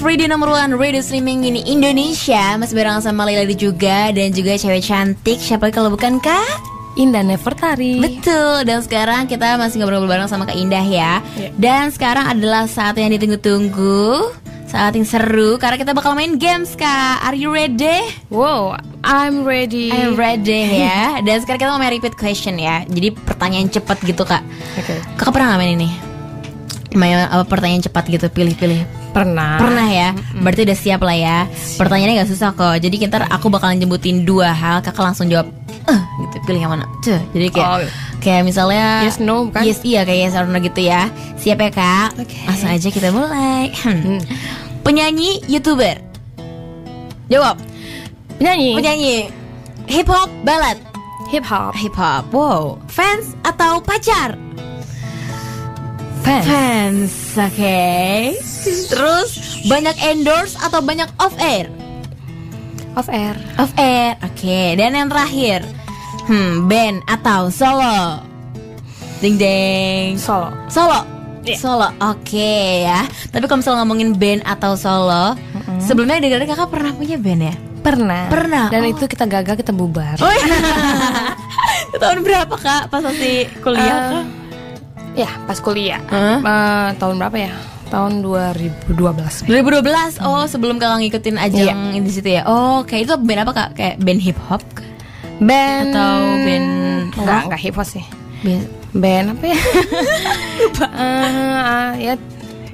Radio 0.03 0.27
nomor 0.27 0.51
one 0.51 0.75
Radio 0.75 0.99
streaming 0.99 1.47
ini 1.47 1.63
Indonesia. 1.63 2.59
Masih 2.59 2.75
bareng 2.75 2.99
sama 2.99 3.23
Leila 3.23 3.47
juga 3.55 4.11
Dan 4.11 4.35
juga 4.35 4.59
cewek 4.59 4.83
cantik. 4.83 5.39
Siapa 5.39 5.71
kalau 5.71 5.95
bukan 5.95 6.19
Kak? 6.19 6.59
Indah 6.99 7.23
Nevertari 7.23 8.03
Betul. 8.03 8.67
Dan 8.67 8.83
sekarang 8.83 9.31
kita 9.31 9.55
masih 9.55 9.79
ngobrol 9.79 10.11
bareng 10.11 10.27
sama 10.27 10.43
Kak 10.43 10.59
Indah 10.59 10.83
ya. 10.83 11.23
Iya. 11.39 11.55
Dan 11.55 11.95
sekarang 11.95 12.35
adalah 12.35 12.67
saat 12.67 12.99
yang 12.99 13.15
ditunggu-tunggu. 13.15 14.35
Saat 14.67 14.99
yang 14.99 15.07
seru 15.07 15.55
Karena 15.63 15.79
kita 15.79 15.95
bakal 15.95 16.19
main 16.19 16.35
games 16.35 16.75
Kak. 16.75 17.23
Are 17.23 17.39
you 17.39 17.55
ready? 17.55 18.03
Wow, 18.27 18.75
I'm 19.07 19.47
ready. 19.47 19.95
I'm 19.95 20.19
ready 20.19 20.83
ya. 20.83 21.15
Dan 21.31 21.47
sekarang 21.47 21.63
kita 21.63 21.71
mau 21.71 21.79
main 21.79 21.95
repeat 21.95 22.19
question 22.19 22.59
ya. 22.59 22.83
Jadi 22.91 23.15
pertanyaan 23.15 23.71
cepat 23.71 24.03
gitu 24.03 24.27
Kak. 24.27 24.43
Oke. 24.83 24.99
Kakak 25.15 25.31
pernah 25.31 25.55
gak 25.55 25.63
main 25.63 25.79
ini? 25.79 25.89
Main 26.99 27.31
apa 27.31 27.47
pertanyaan 27.47 27.87
cepat 27.87 28.11
gitu 28.11 28.27
pilih-pilih 28.27 29.02
Pernah 29.13 29.61
Pernah 29.61 29.89
ya, 29.93 30.09
berarti 30.41 30.65
udah 30.65 30.79
siap 30.79 31.01
lah 31.05 31.13
ya. 31.13 31.39
Pertanyaannya 31.77 32.25
gak 32.25 32.31
susah 32.33 32.57
kok. 32.57 32.81
Jadi 32.81 32.97
kita 32.97 33.29
aku 33.29 33.53
bakalan 33.53 33.77
jemputin 33.77 34.25
dua 34.25 34.57
hal, 34.57 34.81
kakak 34.81 35.05
langsung 35.05 35.29
jawab, 35.29 35.53
eh 35.85 36.01
gitu 36.25 36.37
pilih 36.49 36.61
yang 36.65 36.73
mana. 36.73 36.89
Tuh, 37.05 37.21
jadi 37.37 37.53
kayak 37.53 37.69
Oh. 37.69 37.79
kayak 38.25 38.43
misalnya 38.49 39.05
Yes, 39.05 39.21
no, 39.21 39.53
bukan? 39.53 39.63
Yes 39.69 39.85
iya 39.85 40.09
kayak 40.09 40.33
yes 40.33 40.35
or 40.35 40.49
no 40.49 40.57
gitu 40.59 40.81
ya. 40.81 41.13
Siap 41.37 41.61
ya 41.61 41.71
kak? 41.71 42.09
Oke. 42.17 42.41
Langsung 42.49 42.73
aja 42.73 42.89
kita 42.89 43.09
mulai. 43.13 43.69
Hmm. 43.85 44.17
Penyanyi, 44.81 45.45
youtuber. 45.45 46.01
Jawab. 47.29 47.61
Penyanyi 48.41 48.75
Penyanyi. 48.75 49.17
Hip 49.93 50.09
hop, 50.09 50.33
balad. 50.43 50.81
hip 51.29 51.45
hop 51.45 51.73
Hip 51.77 51.93
hop. 51.93 52.29
Wow. 52.33 52.81
Fans 52.89 53.37
atau 53.43 53.77
pacar? 53.81 54.37
Fans 56.23 56.47
Fans, 56.47 57.15
oke. 57.35 57.81
Terus 58.89 59.31
banyak 59.67 59.97
endorse 60.03 60.55
atau 60.59 60.79
banyak 60.79 61.09
off 61.19 61.35
air? 61.39 61.67
off 62.93 63.09
air 63.09 63.33
Off 63.57 63.73
air, 63.75 64.21
oke. 64.21 64.61
Dan 64.77 64.93
yang 64.93 65.09
terakhir, 65.09 65.65
hmm, 66.29 66.69
band 66.69 67.01
atau 67.09 67.49
solo? 67.49 68.21
Ding 69.19 69.39
ding. 69.39 70.19
solo 70.19 70.51
Solo. 70.67 71.01
Iya. 71.43 71.59
Solo, 71.59 71.89
oke 71.99 72.55
ya. 72.87 73.03
Tapi 73.35 73.45
kalau 73.51 73.59
misalnya 73.59 73.83
ngomongin 73.83 74.11
band 74.15 74.43
atau 74.47 74.79
solo, 74.79 75.35
sebelumnya 75.83 76.23
dengar 76.23 76.47
kakak 76.47 76.71
pernah 76.71 76.93
punya 76.95 77.19
band 77.19 77.43
ya? 77.43 77.57
pernah 77.83 78.31
Pernah, 78.31 78.71
dan 78.71 78.87
oh. 78.87 78.93
itu 78.95 79.05
kita 79.11 79.27
gagal 79.27 79.59
kita 79.59 79.75
bubar 79.75 80.15
Oh 80.23 80.31
iya. 80.31 80.55
Tahun 82.01 82.23
berapa 82.23 82.55
kak? 82.55 82.87
Pas 82.95 83.03
masih 83.03 83.51
kuliah 83.59 83.83
Eh, 83.83 84.11
kak? 84.15 84.25
Ya 85.13 85.31
pas 85.45 85.59
kuliah. 85.61 86.01
Hah? 86.09 86.39
Eh, 86.41 86.89
tahun 86.97 87.21
berapa 87.21 87.37
ya? 87.37 87.53
Tahun 87.93 88.25
2012 88.25 89.45
2012 89.45 90.25
oh 90.25 90.49
sebelum 90.49 90.81
kakak 90.81 91.05
ngikutin 91.05 91.37
ajang 91.37 91.81
di 92.01 92.11
situ 92.13 92.29
ya? 92.41 92.43
Oh 92.49 92.81
kayak 92.89 93.05
itu 93.05 93.15
band 93.21 93.41
apa 93.45 93.53
kak? 93.53 93.71
Kayak 93.77 93.95
band 94.01 94.21
hip 94.25 94.39
hop 94.49 94.65
band 95.43 95.93
Atau 95.93 96.17
band 96.47 96.67
enggak 97.19 97.41
enggak 97.51 97.61
hip 97.61 97.75
hop 97.77 97.85
sih. 97.85 98.05
Band 98.41 98.65
band 98.97 99.27
apa 99.37 99.45
ya? 99.45 99.59
Lupa. 100.65 100.87
Ya 102.01 102.15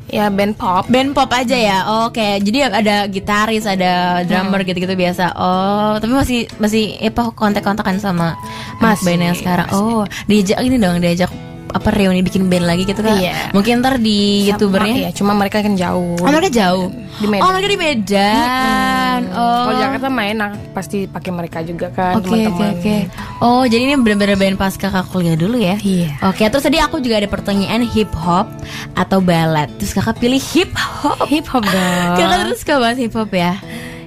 ya 0.09 0.25
band 0.31 0.55
pop. 0.55 0.87
Band 0.87 1.11
pop 1.19 1.31
aja 1.35 1.57
ya? 1.59 1.79
Oh 1.91 2.15
kayak 2.15 2.47
jadi 2.47 2.71
ada 2.71 2.97
gitaris 3.11 3.67
ada 3.67 4.23
drummer 4.23 4.63
gitu-gitu 4.63 4.95
biasa. 4.95 5.35
Oh 5.35 5.99
tapi 5.99 6.15
masih 6.15 6.47
masih 6.63 6.95
apa 7.03 7.35
kontak-kontakan 7.35 7.99
sama 7.99 8.39
band 8.79 9.19
yang 9.19 9.35
sekarang. 9.35 9.67
masih. 9.67 9.83
oh 9.83 10.03
diajak 10.31 10.63
ini 10.63 10.79
dong 10.79 11.03
diajak 11.03 11.31
apa 11.71 11.89
reuni 11.91 12.21
bikin 12.21 12.47
band 12.47 12.65
lagi 12.65 12.83
gitu 12.83 12.99
kan 12.99 13.15
Iya. 13.15 13.53
mungkin 13.53 13.79
ntar 13.79 13.97
di 13.97 14.19
Sama- 14.41 14.47
youtubernya 14.51 14.95
iya, 14.99 15.11
cuma 15.11 15.33
mereka 15.33 15.61
kan 15.61 15.75
jauh 15.75 16.17
Oh 16.17 16.27
mereka 16.27 16.49
jauh 16.51 16.89
Di 17.15 17.27
Medan. 17.27 17.43
Oh 17.43 17.51
mereka 17.51 17.69
di 17.69 17.79
Medan 17.79 19.21
Oh 19.29 19.63
kalau 19.65 19.77
Jakarta 19.77 20.09
main 20.09 20.35
nah, 20.35 20.51
pasti 20.71 21.05
pakai 21.05 21.31
mereka 21.31 21.59
juga 21.61 21.91
kan 21.91 22.15
Oke 22.15 22.25
oke 22.25 22.31
teman-teman 22.31 22.71
oke. 22.75 22.97
Oh 23.39 23.63
jadi 23.63 23.83
ini 23.85 23.95
benar-benar 23.97 24.35
band 24.35 24.57
pas 24.57 24.73
kakak 24.73 25.07
kuliah 25.09 25.35
dulu 25.35 25.57
ya? 25.57 25.77
Iya. 25.79 26.17
Oke 26.25 26.43
terus 26.45 26.63
tadi 26.63 26.79
aku 26.79 26.99
juga 26.99 27.19
ada 27.19 27.27
pertanyaan 27.27 27.83
hip 27.85 28.11
hop 28.13 28.49
atau 28.95 29.19
ballad. 29.19 29.69
Terus 29.77 29.93
kakak 29.93 30.19
pilih 30.19 30.41
hip 30.41 30.73
hop. 30.73 31.27
hip 31.27 31.47
hop 31.47 31.63
dong 31.63 32.09
Kakak 32.19 32.39
terus 32.45 32.59
suka 32.59 32.75
banget 32.77 32.99
hip 33.01 33.15
hop 33.15 33.31
ya? 33.31 33.53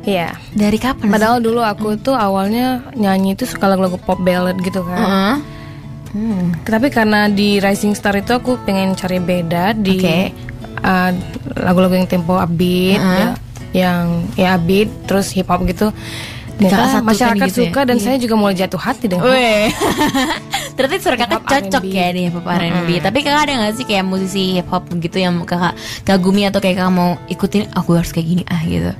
iya 0.01 0.33
Dari 0.51 0.75
kapan? 0.75 1.05
sih? 1.05 1.13
padahal 1.13 1.37
dulu 1.37 1.61
aku 1.61 1.93
tuh 1.95 2.11
awalnya 2.11 2.81
nyanyi 2.93 3.31
itu 3.31 3.45
suka 3.45 3.69
lagu-lagu 3.69 3.95
pop 3.97 4.17
ballad 4.17 4.57
gitu 4.57 4.81
kan 4.81 4.97
Heeh. 4.97 5.35
Hmm. 6.11 6.51
Tapi 6.67 6.91
karena 6.91 7.31
di 7.31 7.57
Rising 7.63 7.95
Star 7.95 8.15
itu 8.19 8.35
aku 8.35 8.59
pengen 8.67 8.93
cari 8.99 9.23
beda 9.23 9.71
di 9.75 9.95
Oke. 9.99 10.19
uh, 10.83 11.11
lagu-lagu 11.63 11.95
yang 11.95 12.07
tempo 12.07 12.35
upbeat 12.35 12.99
Uh-huh. 12.99 13.15
ya, 13.15 13.27
yang 13.71 14.27
ya 14.35 14.59
upbeat 14.59 14.91
terus 15.07 15.31
hip 15.31 15.47
hop 15.47 15.63
gitu. 15.63 15.89
Ternyata 16.61 17.01
masyarakat 17.01 17.47
gitu 17.49 17.65
ya? 17.65 17.67
suka 17.73 17.81
dan 17.89 17.97
saya 17.97 18.21
juga 18.21 18.37
mulai 18.37 18.53
jatuh 18.53 18.77
hati 18.77 19.09
dengan. 19.09 19.25
Ternyata 20.77 21.01
suara 21.01 21.17
kakak 21.17 21.41
hop 21.41 21.45
cocok 21.49 21.83
ya 21.89 22.07
di 22.13 22.21
hip 22.29 22.35
hop 22.37 22.45
R&B. 22.45 22.89
Tapi 23.01 23.17
kakak 23.25 23.41
ada 23.49 23.51
gak 23.65 23.75
sih 23.81 23.85
kayak 23.89 24.05
musisi 24.05 24.61
hip 24.61 24.69
hop 24.69 24.85
gitu 24.93 25.17
yang 25.17 25.41
kakak 25.41 25.73
kagumi 26.05 26.45
atau 26.45 26.61
kayak 26.61 26.77
kakak 26.77 26.93
mau 26.93 27.17
ikutin 27.25 27.65
aku 27.73 27.97
harus 27.97 28.13
kayak 28.13 28.27
gini 28.29 28.43
ah 28.45 28.61
gitu. 28.61 28.91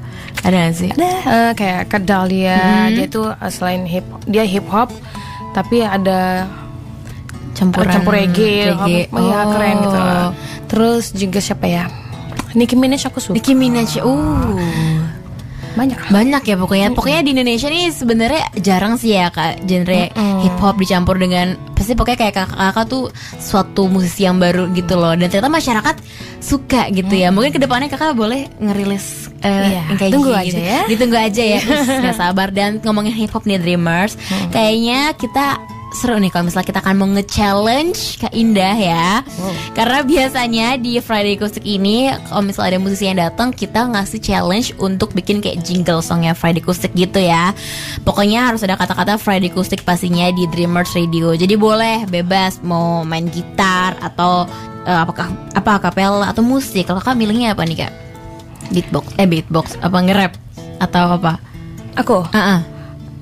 Ada 0.41 0.57
gak 0.57 0.73
sih? 0.73 0.89
ada 0.89 1.05
eh, 1.05 1.51
kayak 1.53 1.79
Kak 1.91 2.01
Dahlia 2.09 2.89
dia 2.97 3.05
tuh 3.05 3.29
eh, 3.29 3.51
selain 3.53 3.85
hip 3.85 4.07
dia 4.25 4.41
hip 4.41 4.65
hop 4.65 4.89
tapi 5.53 5.83
ada 5.85 6.49
Campuran 7.51 7.89
campur 7.89 8.13
reggae, 8.15 8.71
reggae. 8.71 9.01
apa- 9.05 9.19
ya 9.21 9.39
keren 9.47 9.75
gitu. 9.77 9.97
Oh. 9.97 10.29
Terus 10.65 11.03
juga 11.11 11.39
siapa 11.39 11.65
ya? 11.65 11.83
Nicki 12.51 12.75
Minaj 12.75 13.05
aku 13.05 13.19
suka. 13.19 13.33
Nicki 13.33 13.53
Minaj. 13.53 13.99
Uh. 13.99 14.59
Banyak. 15.71 16.11
Banyak 16.11 16.43
ya 16.43 16.55
pokoknya. 16.57 16.87
Pokoknya 16.91 17.23
di 17.23 17.31
Indonesia 17.31 17.71
nih 17.71 17.87
sebenarnya 17.89 18.43
jarang 18.59 18.99
sih 18.99 19.15
ya 19.15 19.31
kak 19.31 19.63
genre 19.63 20.11
hip 20.43 20.55
hop 20.59 20.75
dicampur 20.75 21.15
dengan 21.15 21.55
pasti 21.71 21.95
pokoknya 21.95 22.19
kayak 22.19 22.35
kakak-kakak 22.35 22.85
tuh 22.85 23.03
suatu 23.39 23.87
musisi 23.87 24.27
yang 24.27 24.35
baru 24.35 24.67
gitu 24.71 24.99
loh. 24.99 25.15
Dan 25.15 25.31
ternyata 25.31 25.47
masyarakat 25.47 25.95
suka 26.43 26.91
gitu 26.91 27.15
ya. 27.15 27.31
Mungkin 27.31 27.55
ke 27.55 27.59
depannya 27.59 27.87
kakak 27.87 28.13
boleh 28.13 28.51
ngerilis 28.59 29.31
eh, 29.41 29.71
Iya, 29.71 29.81
yang 29.87 29.97
kayak 29.97 30.11
tunggu 30.11 30.29
gini 30.29 30.35
aja 30.37 30.49
gitu. 30.51 30.59
ya. 30.59 30.79
Ditunggu 30.91 31.17
aja 31.17 31.43
ya. 31.47 31.59
Us, 31.63 31.87
Gak 32.03 32.15
sabar 32.19 32.47
dan 32.51 32.83
ngomongin 32.83 33.15
hip 33.15 33.31
hop 33.31 33.47
nih 33.47 33.55
Dreamers. 33.55 34.19
Kayaknya 34.51 35.15
kita 35.15 35.55
seru 35.91 36.15
nih 36.15 36.31
kalau 36.31 36.47
misalnya 36.47 36.67
kita 36.71 36.79
akan 36.79 36.95
mau 36.95 37.09
nge-challenge 37.11 38.23
Kak 38.23 38.31
Indah 38.31 38.75
ya. 38.79 39.07
Karena 39.75 39.99
biasanya 40.01 40.67
di 40.79 40.97
Friday 41.03 41.35
Acoustic 41.35 41.67
ini 41.67 42.07
kalau 42.31 42.47
misalnya 42.47 42.75
ada 42.75 42.79
musisi 42.79 43.03
yang 43.11 43.19
datang 43.19 43.51
kita 43.51 43.91
ngasih 43.91 44.23
challenge 44.23 44.71
untuk 44.79 45.11
bikin 45.11 45.43
kayak 45.43 45.59
jingle 45.67 45.99
songnya 45.99 46.31
Friday 46.31 46.63
Acoustic 46.63 46.95
gitu 46.95 47.19
ya. 47.19 47.51
Pokoknya 48.07 48.47
harus 48.47 48.63
ada 48.63 48.79
kata-kata 48.79 49.19
Friday 49.19 49.51
Acoustic 49.51 49.83
pastinya 49.83 50.31
di 50.31 50.47
Dreamers 50.47 50.95
Radio. 50.95 51.35
Jadi 51.35 51.59
boleh 51.59 52.07
bebas 52.07 52.63
mau 52.63 53.03
main 53.03 53.27
gitar 53.27 53.99
atau 53.99 54.47
eh, 54.87 54.95
apakah 54.95 55.27
apa 55.51 55.91
kapela 55.91 56.31
atau 56.31 56.39
musik. 56.39 56.87
Kalau 56.87 57.03
Kak 57.03 57.19
milihnya 57.19 57.51
apa 57.51 57.67
nih 57.67 57.83
Kak? 57.83 57.93
Beatbox 58.71 59.05
eh 59.19 59.27
beatbox 59.27 59.75
apa 59.83 59.97
nge-rap 59.99 60.33
atau 60.79 61.19
apa? 61.19 61.35
Aku 61.99 62.23
Ah, 62.31 62.55
ah. 62.55 62.70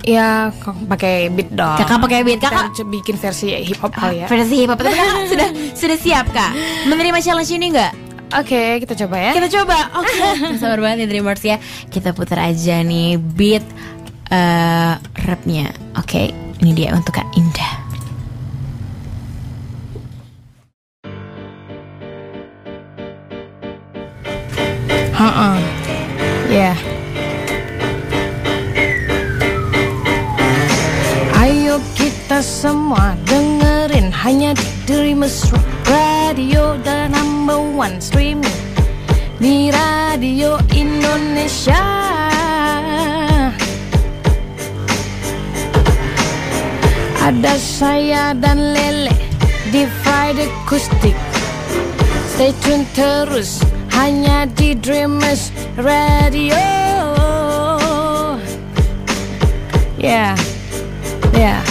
Ya 0.03 0.49
kok 0.53 0.75
pakai 0.87 1.27
beat 1.29 1.51
dong. 1.51 1.77
Kakak 1.77 1.99
pakai 1.99 2.19
beat. 2.23 2.39
Kakak 2.39 2.71
Kita 2.71 2.83
coba 2.83 2.89
bikin 2.95 3.15
versi 3.19 3.47
hip 3.51 3.79
hop 3.79 3.91
kali 3.93 4.23
ya. 4.23 4.27
versi 4.27 4.55
hip 4.63 4.69
hop 4.71 4.79
tapi 4.79 4.95
kakak 4.95 5.25
sudah 5.33 5.49
sudah 5.75 5.97
siap 5.99 6.25
kak 6.31 6.51
menerima 6.87 7.19
challenge 7.19 7.51
ini 7.51 7.67
nggak? 7.73 7.93
Oke, 8.29 8.77
kita 8.77 8.93
coba 8.93 9.17
ya. 9.17 9.31
Kita 9.33 9.49
coba. 9.49 9.89
Oke. 9.97 10.13
Sabar 10.61 10.77
banget 10.77 11.05
nih 11.05 11.17
Dreamers 11.17 11.41
ya. 11.41 11.57
Kita 11.89 12.13
putar 12.13 12.45
aja 12.45 12.85
nih 12.85 13.17
beat 13.17 13.65
eh 14.29 14.93
rapnya. 15.25 15.73
Oke, 15.97 16.29
ini 16.61 16.71
dia 16.77 16.93
untuk 16.93 17.17
Kak 17.17 17.25
Indah. 17.33 17.73
Ha-ha. 25.13 25.78
Semua 32.59 33.15
dengerin 33.23 34.11
hanya 34.11 34.51
di 34.51 34.67
Dreamers 34.83 35.47
Radio 35.87 36.75
the 36.83 37.07
number 37.07 37.55
one 37.55 38.03
streaming 38.03 38.51
di 39.39 39.71
Radio 39.71 40.59
Indonesia. 40.75 41.79
Ada 47.23 47.55
saya 47.55 48.35
dan 48.35 48.75
Lele 48.75 49.15
di 49.71 49.87
Friday 50.03 50.51
Acoustic. 50.67 51.15
Stay 52.35 52.51
tune 52.59 52.83
terus 52.91 53.63
hanya 53.95 54.43
di 54.59 54.75
Dreamers 54.75 55.55
Radio. 55.79 56.59
Ya, 59.95 60.35
ya. 61.31 61.68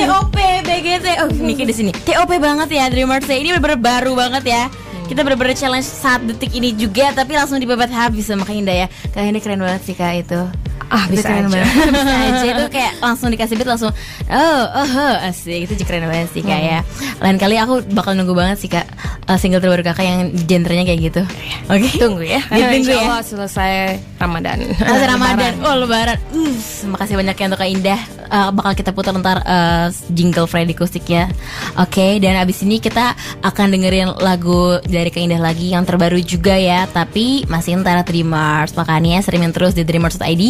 TOP 0.00 0.36
BGT. 0.64 1.06
Oh, 1.20 1.28
Niki 1.28 1.68
di 1.68 1.74
sini. 1.76 1.92
TOP 1.92 2.32
banget 2.40 2.72
ya 2.72 2.88
Dreamers 2.88 3.28
ya. 3.28 3.36
Ini 3.36 3.60
bener-bener 3.60 3.76
baru 3.76 4.12
banget 4.16 4.44
ya. 4.48 4.62
Kita 5.04 5.20
bener-bener 5.20 5.52
challenge 5.52 5.84
saat 5.84 6.24
detik 6.24 6.56
ini 6.56 6.72
juga 6.72 7.12
tapi 7.12 7.36
langsung 7.36 7.60
dibabat 7.60 7.92
habis 7.92 8.24
sama 8.24 8.48
Kak 8.48 8.56
Indah 8.56 8.86
ya. 8.86 8.88
Kak 9.12 9.20
Indah 9.20 9.42
keren 9.44 9.60
banget 9.60 9.82
sih 9.84 9.92
Kak 9.92 10.24
itu. 10.24 10.40
Ah, 10.90 11.06
bisa 11.06 11.30
keren 11.30 11.46
aja. 11.46 11.54
banget. 11.54 11.86
bisa 11.94 12.16
aja 12.18 12.46
itu 12.50 12.64
kayak 12.74 12.92
langsung 12.98 13.28
dikasih 13.30 13.54
beat 13.54 13.70
langsung 13.70 13.92
oh 14.26 14.64
oh 14.74 14.90
oh, 14.90 15.14
asik 15.30 15.70
itu 15.70 15.72
keren 15.86 16.10
banget 16.10 16.28
sih 16.34 16.42
kak 16.42 16.58
ya. 16.60 16.78
Lain 17.22 17.38
kali 17.38 17.54
aku 17.62 17.86
bakal 17.94 18.18
nunggu 18.18 18.34
banget 18.34 18.58
sih 18.58 18.66
kak 18.66 18.90
uh, 19.30 19.38
single 19.38 19.62
terbaru 19.62 19.86
kakak 19.86 20.02
yang 20.02 20.20
genrenya 20.50 20.82
kayak 20.82 21.00
gitu. 21.14 21.22
Oke. 21.70 21.88
Tunggu 21.94 22.26
ya. 22.26 22.42
Ditunggu 22.50 22.82
Insya 22.82 22.94
ya. 22.98 23.02
Allah 23.06 23.22
selesai 23.22 23.72
Ramadan. 24.18 24.58
Masa 24.90 25.06
Ramadan, 25.06 25.52
Lebaran. 25.54 25.68
oh 25.70 25.74
Lebaran. 25.86 26.18
Uh, 26.34 26.54
makasih 26.90 27.14
banyak 27.14 27.36
ya 27.38 27.44
untuk 27.46 27.60
Kak 27.62 27.70
Indah. 27.70 28.00
Uh, 28.30 28.50
bakal 28.54 28.72
kita 28.78 28.90
putar 28.94 29.14
ntar 29.18 29.42
uh, 29.42 29.90
jingle 30.10 30.50
Friday 30.50 30.74
Acoustic 30.74 31.06
ya. 31.06 31.30
Oke, 31.78 32.18
dan 32.18 32.38
abis 32.42 32.62
ini 32.66 32.82
kita 32.82 33.14
akan 33.42 33.66
dengerin 33.70 34.10
lagu 34.18 34.82
dari 34.86 35.10
Kak 35.14 35.22
Indah 35.22 35.38
lagi 35.38 35.70
yang 35.70 35.86
terbaru 35.86 36.18
juga 36.18 36.58
ya. 36.58 36.90
Tapi 36.90 37.46
masih 37.46 37.78
antara 37.78 38.02
Dreamers. 38.02 38.74
Makanya 38.74 39.22
streaming 39.22 39.54
terus 39.54 39.78
di 39.78 39.86
dreamers.id 39.86 40.42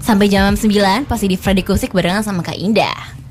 sampai 0.00 0.30
jam 0.30 0.54
9 0.54 1.08
pasti 1.08 1.26
di 1.30 1.36
Friday 1.36 1.64
Acoustic 1.64 1.92
barengan 1.92 2.22
sama 2.22 2.40
Kak 2.42 2.56
Indah. 2.56 3.25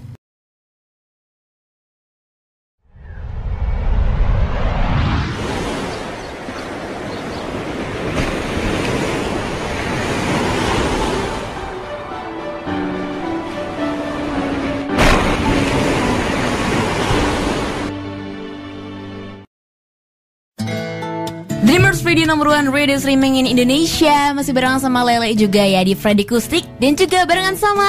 Nomor 22.26 22.58
one 22.58 22.74
radio 22.74 22.98
streaming 22.98 23.38
in 23.38 23.46
Indonesia. 23.46 24.34
Masih 24.34 24.50
barengan 24.50 24.82
sama 24.82 25.06
Lele 25.06 25.38
juga 25.38 25.62
ya 25.62 25.86
di 25.86 25.94
Friday 25.94 26.26
Acoustic 26.26 26.66
Dan 26.82 26.98
juga 26.98 27.22
barengan 27.22 27.54
sama 27.54 27.86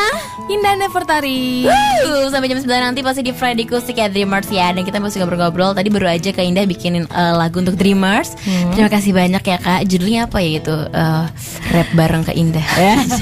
Indah 0.53 0.77
Nefertari. 0.77 1.65
Wuh, 1.65 2.29
Sampai 2.29 2.53
jam 2.53 2.61
9 2.61 2.69
nanti 2.69 3.01
pasti 3.01 3.25
di 3.25 3.33
Friday 3.33 3.65
Acoustic 3.65 3.97
ya 3.97 4.13
Dreamers 4.13 4.53
ya. 4.53 4.77
Dan 4.77 4.85
kita 4.85 5.01
masih 5.01 5.25
ngobrol-ngobrol. 5.25 5.73
Tadi 5.73 5.89
baru 5.89 6.13
aja 6.13 6.37
Kak 6.37 6.45
Indah 6.45 6.69
bikinin 6.69 7.09
eh, 7.09 7.33
lagu 7.33 7.65
untuk 7.65 7.81
Dreamers. 7.81 8.37
Terima 8.77 8.93
kasih 8.93 9.17
banyak 9.17 9.41
ya 9.41 9.57
Kak. 9.57 9.89
Judulnya 9.89 10.29
apa 10.29 10.37
ya 10.45 10.51
itu? 10.61 10.77
Eh, 10.85 11.25
Rap 11.73 11.89
bareng 11.97 12.29
Kak 12.29 12.37
Indah. 12.37 12.67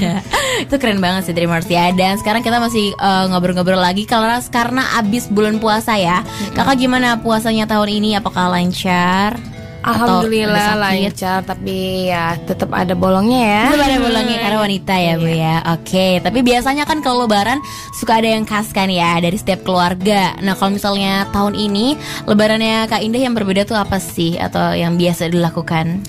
Itu 0.67 0.75
keren 0.83 0.99
banget 0.99 1.31
sih 1.31 1.33
Dreamers 1.33 1.71
ya. 1.71 1.95
Dan 1.95 2.19
sekarang 2.19 2.43
kita 2.43 2.59
masih 2.59 2.91
eh, 2.91 3.25
ngobrol-ngobrol 3.31 3.79
lagi 3.79 4.03
Karena, 4.03 4.43
karena 4.51 4.83
abis 4.99 5.31
bulan 5.31 5.63
puasa 5.63 5.95
ya. 5.95 6.27
Kakak 6.51 6.75
gimana 6.75 7.23
puasanya 7.23 7.63
tahun 7.71 8.03
ini? 8.03 8.19
Apakah 8.19 8.51
lancar? 8.51 9.54
Alhamdulillah 9.85 10.81
lancar 10.81 11.45
tapi 11.45 12.09
ya 12.09 12.33
tetap 12.41 12.73
ada 12.73 12.97
bolongnya 12.97 13.41
ya. 13.45 13.63
Tetap 13.69 13.85
ada 13.85 13.99
bolongnya 14.01 14.37
karena 14.41 14.59
wanita 14.65 14.93
ya 14.97 15.13
bu 15.21 15.29
ya. 15.29 15.55
Oke 15.77 16.07
Tapi 16.25 16.39
biasanya 16.41 16.83
kan 16.89 17.05
kalau 17.05 17.29
lebaran 17.29 17.61
Suka 17.93 18.17
ada 18.17 18.33
yang 18.33 18.49
khas 18.49 18.73
kan 18.73 18.89
ya 18.89 19.21
Dari 19.21 19.37
setiap 19.37 19.61
keluarga. 19.61 20.33
Nah 20.41 20.57
kalau 20.57 20.73
misalnya 20.73 21.29
tahun 21.29 21.53
ini 21.53 21.93
Lebarannya 22.25 22.89
Kak 22.89 23.05
Indah 23.05 23.21
yang 23.21 23.37
berbeda 23.37 23.69
tuh 23.69 23.77
apa 23.77 24.01
sih? 24.01 24.41
Atau 24.41 24.73
yang 24.73 24.97
biasa 24.97 25.29
dilakukan? 25.29 26.01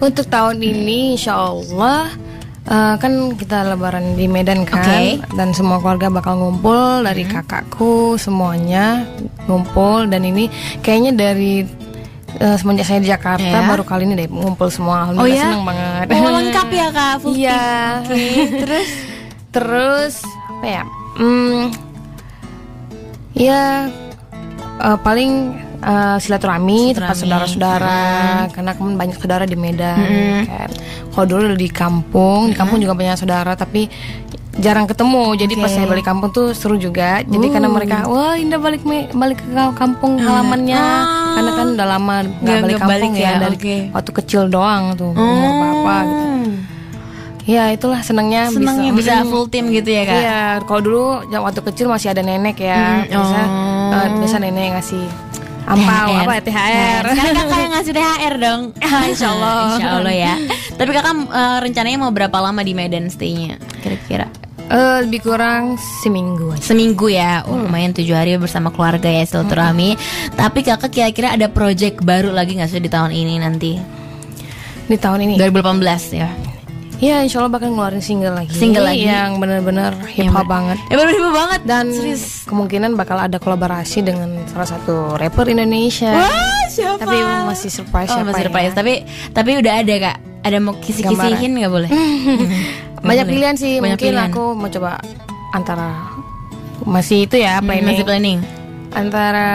Untuk 0.00 0.26
tahun 0.32 0.62
ini 0.64 1.18
insya 1.18 1.36
Allah 1.36 2.08
eh, 2.64 2.94
kan 2.96 3.36
kita 3.36 3.76
lebaran 3.76 4.16
di 4.16 4.24
Medan 4.24 4.64
kan 4.64 4.80
Oke. 4.80 5.20
dan 5.36 5.52
semua 5.52 5.82
keluarga 5.82 6.08
bakal 6.08 6.38
ngumpul 6.40 7.04
dari 7.04 7.28
kakakku 7.28 8.16
semuanya 8.16 9.04
ngumpul. 9.50 10.08
Dan 10.08 10.24
ini 10.24 10.48
kayaknya 10.80 11.12
dari 11.12 11.66
eh, 12.34 12.56
semenjak 12.56 12.84
saya 12.84 13.00
di 13.00 13.08
Jakarta 13.08 13.40
Ya. 13.40 13.64
baru 13.64 13.82
kali 13.82 14.04
ini 14.04 14.14
deh 14.14 14.28
ngumpul 14.28 14.68
semua 14.68 15.08
Oh 15.08 15.16
alhamdulillah 15.16 15.32
ya? 15.32 15.44
seneng 15.46 15.62
banget 15.64 16.04
Oh 16.12 16.32
lengkap 16.34 16.68
ya 16.70 16.86
Kak 16.90 17.14
full 17.20 17.32
Iya. 17.32 17.62
team. 18.04 18.48
Terus 18.60 18.88
Terus 19.56 20.14
apa 20.50 20.66
ya? 20.68 20.82
Hmm, 21.14 21.72
ya 23.32 23.88
eh, 24.78 24.98
paling 25.00 25.30
eh, 25.80 26.16
silaturahmi 26.18 26.92
tempat 26.92 27.16
saudara-saudara 27.16 27.98
karena 28.52 28.72
kan 28.72 28.92
banyak 28.94 29.16
saudara 29.16 29.44
di 29.44 29.56
Medan 29.56 29.98
kan. 30.44 30.70
Kalau 31.08 31.26
dulu 31.26 31.56
di 31.56 31.66
kampung, 31.66 32.46
di 32.46 32.54
kampung 32.54 32.78
juga 32.78 32.94
banyak 32.94 33.16
saudara 33.16 33.54
tapi 33.54 33.90
jarang 34.58 34.86
ketemu. 34.86 35.24
Jadi 35.38 35.54
pas 35.56 35.70
saya 35.70 35.86
balik 35.86 36.06
kampung 36.06 36.30
tuh 36.30 36.50
seru 36.52 36.74
juga. 36.76 37.22
Jadi 37.22 37.46
Uh. 37.46 37.52
karena 37.54 37.68
mereka 37.70 37.96
wah 38.06 38.34
Indah 38.34 38.58
balik 38.58 38.82
balik 39.14 39.38
ke 39.38 39.64
kampung 39.78 40.18
halamannya. 40.18 40.78
Ah. 40.78 41.34
Karena 41.38 41.50
kan 41.54 41.66
udah 41.78 41.86
lama 41.86 42.14
nggak 42.42 42.56
balik 42.62 42.76
kampung 42.78 42.90
balik 42.90 43.12
ya, 43.14 43.22
ya, 43.22 43.32
dari 43.38 43.56
waktu 43.94 44.10
kecil 44.22 44.42
doang 44.50 44.98
tuh 44.98 45.14
umur 45.14 45.50
berapa 45.56 45.94
gitu. 46.04 46.24
Hmm. 46.26 46.50
Ya 47.48 47.72
itulah 47.72 48.04
senangnya, 48.04 48.52
Senangnya 48.52 48.92
bisa, 48.92 49.24
Mm. 49.24 49.32
full 49.32 49.48
team 49.48 49.72
gitu 49.72 49.88
ya 49.88 50.04
kak. 50.04 50.20
Iya, 50.20 50.40
kalau 50.68 50.80
dulu 50.84 51.04
jam 51.32 51.40
waktu 51.40 51.64
kecil 51.64 51.88
masih 51.88 52.12
ada 52.12 52.20
nenek 52.20 52.60
ya. 52.60 53.08
Mm, 53.08 53.08
Biasa 53.08 53.40
oh. 53.40 53.96
eh, 53.96 54.08
biasa 54.20 54.36
nenek 54.36 54.62
yang 54.68 54.74
ngasih 54.76 55.04
ampau 55.64 56.12
apa 56.12 56.32
ya 56.36 56.42
THR. 56.44 57.02
Sekarang 57.08 57.34
kakak 57.40 57.58
yang 57.58 57.72
ngasih 57.72 57.92
THR 57.96 58.34
dong. 58.36 58.60
Insya 59.12 59.28
Allah. 59.32 59.60
Insya 59.80 59.88
Allah 59.96 60.12
ya. 60.12 60.34
Tapi 60.76 60.90
kakak 60.92 61.14
eh, 61.24 61.58
rencananya 61.64 61.96
mau 61.96 62.12
berapa 62.12 62.36
lama 62.36 62.60
di 62.60 62.72
Medan 62.76 63.08
stay-nya? 63.08 63.56
Kira-kira? 63.80 64.28
Eh, 64.68 64.98
lebih 65.00 65.24
kurang 65.24 65.74
seminggu 66.02 66.52
aja. 66.52 66.60
Seminggu 66.62 67.08
ya, 67.08 67.40
oh, 67.42 67.56
lumayan 67.56 67.90
tujuh 67.90 68.12
hari 68.12 68.36
bersama 68.36 68.68
keluarga 68.68 69.08
ya 69.08 69.24
silaturahmi. 69.24 69.96
Tapi 70.32 70.60
kakak 70.60 70.92
kira-kira 70.92 71.32
ada 71.32 71.48
project 71.48 72.00
baru 72.00 72.28
lagi 72.30 72.52
nggak 72.54 72.68
sih 72.68 72.76
di 72.76 72.86
tahun 72.86 73.08
ini 73.08 73.34
nanti? 73.38 73.80
Di 74.84 74.96
tahun 74.96 75.24
ini. 75.24 75.34
2018 75.36 75.80
ya. 76.12 76.28
Ya, 76.98 77.22
insya 77.22 77.38
Allah 77.38 77.54
bakal 77.54 77.70
ngeluarin 77.70 78.02
single 78.02 78.34
lagi. 78.34 78.50
Single 78.50 78.82
lagi. 78.84 79.06
yang 79.06 79.38
benar-benar 79.38 79.94
hip 80.10 80.28
hop 80.28 80.44
ber- 80.44 80.50
banget. 80.50 80.76
Ya 80.84 80.98
baru 80.98 81.10
heboh 81.12 81.30
banget 81.32 81.60
Dan 81.62 81.84
Serius. 81.88 82.42
kemungkinan 82.44 82.90
bakal 82.92 83.16
ada 83.16 83.38
kolaborasi 83.38 84.02
dengan 84.02 84.26
salah 84.44 84.66
satu 84.66 85.14
rapper 85.14 85.46
Indonesia. 85.46 86.10
Wah 86.10 86.66
siapa? 86.66 86.98
Tapi 86.98 87.16
masih 87.46 87.70
surprise 87.70 88.10
Oh 88.10 88.18
siapa 88.18 88.26
masih 88.26 88.36
ya. 88.36 88.44
surprise. 88.44 88.72
Tapi 88.74 88.92
tapi 89.30 89.50
udah 89.56 89.74
ada 89.78 89.94
kak. 89.96 90.16
Ada 90.42 90.58
mau 90.58 90.74
kisi-kisihin 90.76 91.50
nggak 91.56 91.70
boleh? 91.70 91.90
Banyak 93.00 93.24
boleh. 93.24 93.34
pilihan 93.34 93.54
sih. 93.54 93.74
Banyak 93.76 93.96
Mungkin 93.96 94.12
pilihan. 94.12 94.28
aku 94.28 94.42
mau 94.52 94.68
coba 94.68 94.90
antara 95.50 95.88
masih 96.80 97.24
itu 97.24 97.36
ya 97.36 97.58
Hmm, 97.58 97.66
planning 97.66 97.88
Masih 97.88 98.04
planning. 98.04 98.38
antara 98.90 99.48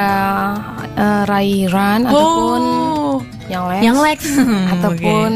eh, 0.93 1.21
Rai 1.23 1.65
Ran 1.65 2.03
ataupun 2.03 2.61
yang 3.47 3.63
Lex, 3.65 3.81
Yang 3.81 3.97
Lex 3.99 4.19
ataupun 4.73 5.31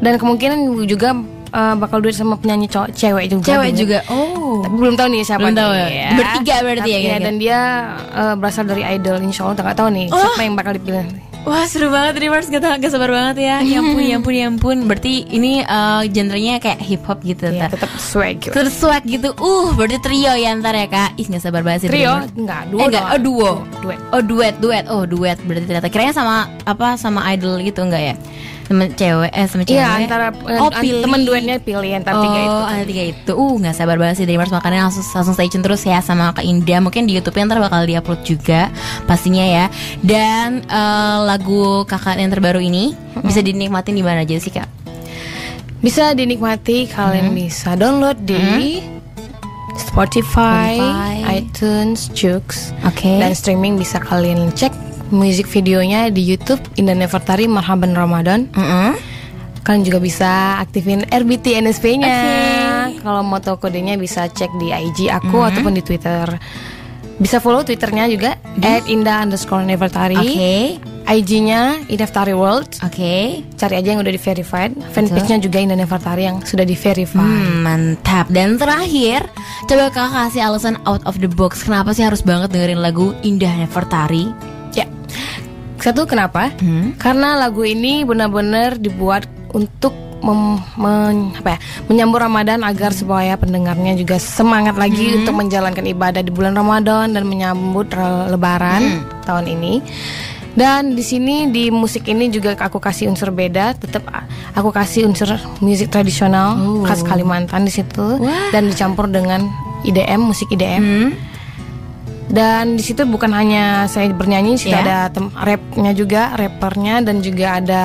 dan 0.00 0.14
kemungkinan 0.14 0.58
juga 0.84 1.16
eh, 1.50 1.74
bakal 1.74 1.98
duet 1.98 2.12
sama 2.12 2.34
penyanyi 2.34 2.66
cowok 2.66 2.92
cewek 2.92 3.26
juga. 3.28 3.46
cewek 3.48 3.70
juga. 3.74 3.98
Oh. 4.06 4.60
Tapi 4.60 4.74
belum 4.76 4.94
tahu 4.94 5.08
nih 5.10 5.22
siapa 5.22 5.40
Belum 5.42 5.56
tahu 5.56 5.72
nih, 5.72 5.88
ya. 5.90 6.10
Bertiga 6.14 6.54
berarti 6.62 6.80
Tapi 6.80 6.90
ya, 6.90 6.98
kira-kira? 7.00 7.24
dan 7.24 7.34
dia 7.36 7.58
eh, 8.12 8.34
berasal 8.34 8.64
dari 8.64 8.82
idol 8.86 9.16
insya 9.20 9.42
Allah 9.44 9.56
nggak 9.56 9.76
tahu 9.76 9.88
nih 9.90 10.06
siapa 10.08 10.40
yang 10.40 10.54
bakal 10.54 10.72
dipilih. 10.72 11.04
Wah 11.44 11.68
seru 11.68 11.92
banget 11.92 12.16
Dreamers 12.16 12.48
gak, 12.48 12.80
gak 12.80 12.88
sabar 12.88 13.12
banget 13.12 13.36
ya. 13.44 13.60
Ya 13.60 13.78
ampun 13.78 14.00
ya 14.00 14.16
ampun 14.16 14.32
ya 14.32 14.44
ampun. 14.48 14.76
Berarti 14.88 15.28
ini 15.28 15.60
eh, 15.60 16.02
genrenya 16.08 16.56
kayak 16.56 16.80
hip 16.80 17.04
hop 17.04 17.20
gitu 17.20 17.52
Ya, 17.52 17.68
tetap 17.68 17.92
swag. 18.00 18.40
Gitu. 18.40 18.48
Terus 18.48 18.72
swag 18.72 19.04
gitu. 19.04 19.36
Uh 19.36 19.76
berarti 19.76 20.00
trio 20.00 20.32
ya 20.32 20.56
ntar 20.56 20.72
ya 20.72 20.88
kak. 20.88 21.20
Ih 21.20 21.28
gak 21.28 21.44
sabar 21.44 21.60
banget 21.60 21.84
sih 21.84 21.88
Trio? 21.92 22.16
Dreamers. 22.24 22.32
enggak 22.32 22.60
Eh, 22.64 22.68
duo 22.72 22.80
enggak, 22.80 23.04
dong. 23.04 23.12
oh 23.12 23.20
duo. 23.20 23.50
Duet. 23.84 24.00
Oh 24.10 24.22
duet, 24.24 24.54
duet. 24.56 24.84
Oh 24.88 25.02
duet. 25.04 25.38
Berarti 25.44 25.64
ternyata. 25.68 25.88
Kiranya 25.92 26.14
sama 26.16 26.34
apa 26.64 26.96
sama 26.96 27.20
idol 27.28 27.60
gitu 27.60 27.84
enggak 27.84 28.02
ya 28.02 28.16
Sama 28.64 28.88
cewek 28.88 29.28
Eh 29.28 29.44
sama 29.44 29.62
cewek 29.62 29.76
Iya 29.76 29.88
antara 30.00 30.32
eh, 30.32 30.56
Oh 30.56 30.68
an- 30.68 30.80
pilih 30.80 31.04
temen 31.04 31.20
duetnya 31.22 31.56
pilih 31.58 31.90
antara 31.92 32.16
oh, 32.16 32.22
tiga 32.22 32.38
itu. 32.40 32.60
ada 32.64 32.84
tiga 32.84 33.02
itu. 33.06 33.32
Uh, 33.34 33.54
nggak 33.56 33.74
sabar 33.74 33.96
banget 33.96 34.14
sih 34.16 34.24
Dreamers 34.24 34.48
makanya 34.48 34.88
langsung 34.88 35.04
langsung 35.06 35.32
stay 35.32 35.46
tune 35.46 35.60
terus 35.60 35.82
ya 35.82 36.00
sama 36.00 36.32
Kak 36.32 36.42
Indah. 36.42 36.80
Mungkin 36.80 37.04
di 37.04 37.14
YouTube-nya 37.14 37.44
ntar 37.46 37.60
bakal 37.60 37.84
diupload 37.84 38.20
juga 38.22 38.72
pastinya 39.04 39.42
ya. 39.42 39.64
Dan 40.00 40.62
eh, 40.62 41.18
lagu 41.22 41.84
kakak 41.84 42.16
yang 42.16 42.28
terbaru 42.28 42.58
ini 42.58 42.96
bisa 43.20 43.38
dinikmatin 43.38 43.92
di 43.92 44.00
mana 44.00 44.22
aja 44.22 44.34
sih 44.34 44.48
Kak? 44.48 44.66
Bisa 45.78 46.12
dinikmati 46.12 46.88
kalian 46.88 47.28
Hmm. 47.28 47.36
bisa 47.36 47.76
download 47.76 48.16
di 48.20 48.80
Spotify, 49.74 50.78
Spotify. 50.78 51.14
iTunes, 51.34 52.08
Joox, 52.10 52.72
Oke. 52.82 53.18
dan 53.18 53.34
streaming 53.34 53.74
bisa 53.74 53.98
kalian 53.98 54.48
cek 54.50 54.70
musik 55.10 55.44
videonya 55.48 56.08
di 56.08 56.24
YouTube 56.24 56.60
Indah 56.76 56.96
Nefertari 56.96 57.44
Marhaban 57.44 57.92
Ramadan. 57.92 58.48
Mm-mm. 58.52 58.96
Kalian 59.64 59.80
juga 59.80 59.96
bisa 59.96 60.60
aktifin 60.60 61.08
RBT 61.08 61.56
NSP-nya. 61.64 62.12
Oke. 62.12 63.00
Kalau 63.00 63.24
mau 63.24 63.40
tahu 63.40 63.56
kodenya 63.56 63.96
bisa 63.96 64.28
cek 64.28 64.52
di 64.60 64.68
IG 64.72 65.08
aku 65.08 65.40
Mm-hmm. 65.40 65.48
ataupun 65.52 65.72
di 65.72 65.82
Twitter. 65.82 66.26
Bisa 67.14 67.38
follow 67.38 67.62
Twitternya 67.62 68.10
juga 68.10 68.36
@indah 68.90 69.24
underscore 69.24 69.64
Nefertari. 69.64 70.18
Mm-hmm. 70.20 70.36
Oke. 70.36 70.56
IG-nya 71.04 71.84
Indaftari 71.92 72.32
World. 72.32 72.80
Oke. 72.80 73.44
Cari 73.60 73.74
aja 73.76 73.92
yang 73.92 74.00
udah 74.00 74.08
di 74.08 74.16
verified. 74.16 74.72
Fanpage-nya 74.92 75.36
juga 75.36 75.60
Indah 75.60 75.76
Nefertari 75.76 76.24
yang 76.24 76.40
sudah 76.44 76.64
di 76.64 76.72
verify. 76.72 77.20
Hmm, 77.20 77.60
mantap. 77.60 78.28
Dan 78.32 78.56
terakhir, 78.56 79.28
coba 79.68 79.92
kakak 79.92 80.12
kasih 80.32 80.42
alasan 80.48 80.76
out 80.88 81.04
of 81.04 81.20
the 81.20 81.28
box. 81.28 81.60
Kenapa 81.60 81.92
sih 81.92 82.04
harus 82.04 82.24
banget 82.24 82.52
dengerin 82.56 82.80
lagu 82.80 83.12
Indah 83.20 83.52
Nefertari? 83.52 84.32
Satu 85.84 86.08
kenapa? 86.08 86.48
Hmm. 86.64 86.96
Karena 86.96 87.36
lagu 87.36 87.60
ini 87.60 88.08
benar-benar 88.08 88.80
dibuat 88.80 89.28
untuk 89.52 89.92
mem- 90.24 90.64
men- 90.80 91.36
apa 91.36 91.54
ya, 91.54 91.58
menyambut 91.84 92.24
Ramadan 92.24 92.64
agar 92.64 92.96
supaya 92.96 93.36
pendengarnya 93.36 93.92
juga 93.92 94.16
semangat 94.16 94.80
lagi 94.80 95.12
Hmm. 95.12 95.16
untuk 95.20 95.34
menjalankan 95.36 95.84
ibadah 95.84 96.24
di 96.24 96.32
bulan 96.32 96.56
Ramadan 96.56 97.12
dan 97.12 97.28
menyambut 97.28 97.92
Lebaran 98.32 98.80
Hmm. 98.80 99.00
tahun 99.22 99.44
ini. 99.52 99.84
Dan 100.54 100.94
di 100.94 101.02
sini 101.02 101.50
di 101.50 101.68
musik 101.68 102.06
ini 102.06 102.30
juga 102.30 102.54
aku 102.54 102.78
kasih 102.78 103.10
unsur 103.10 103.28
beda, 103.28 103.74
tetap 103.74 104.06
aku 104.54 104.70
kasih 104.70 105.04
unsur 105.04 105.34
musik 105.58 105.90
tradisional 105.90 106.56
Oh. 106.56 106.86
khas 106.86 107.04
Kalimantan 107.04 107.66
di 107.66 107.74
situ 107.74 108.16
Wah. 108.16 108.48
dan 108.54 108.70
dicampur 108.70 109.04
dengan 109.04 109.44
IDM, 109.82 110.24
musik 110.24 110.48
IDM. 110.48 110.80
Hmm. 110.80 111.10
Dan 112.24 112.74
di 112.74 112.82
situ 112.82 113.04
bukan 113.04 113.30
hanya 113.30 113.84
saya 113.84 114.08
bernyanyi, 114.08 114.56
situ 114.56 114.72
Ya. 114.72 114.80
ada 114.80 114.98
tem- 115.08 115.30
rapnya 115.30 115.92
juga, 115.92 116.32
rappernya 116.34 117.04
dan 117.04 117.20
juga 117.20 117.60
ada 117.60 117.82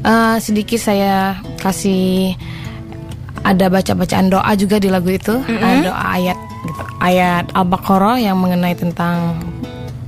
eh, 0.00 0.36
sedikit 0.38 0.80
saya 0.80 1.34
kasih 1.58 2.32
ada 3.40 3.68
baca-bacaan 3.68 4.32
doa 4.32 4.52
juga 4.56 4.80
di 4.80 4.88
lagu 4.88 5.12
itu, 5.12 5.36
ada 5.36 5.84
doa 5.84 6.00
ayat 6.16 6.38
gitu, 6.64 6.82
ayat 6.98 7.44
Al-Baqarah 7.52 8.16
yang 8.18 8.40
mengenai 8.40 8.72
tentang 8.72 9.36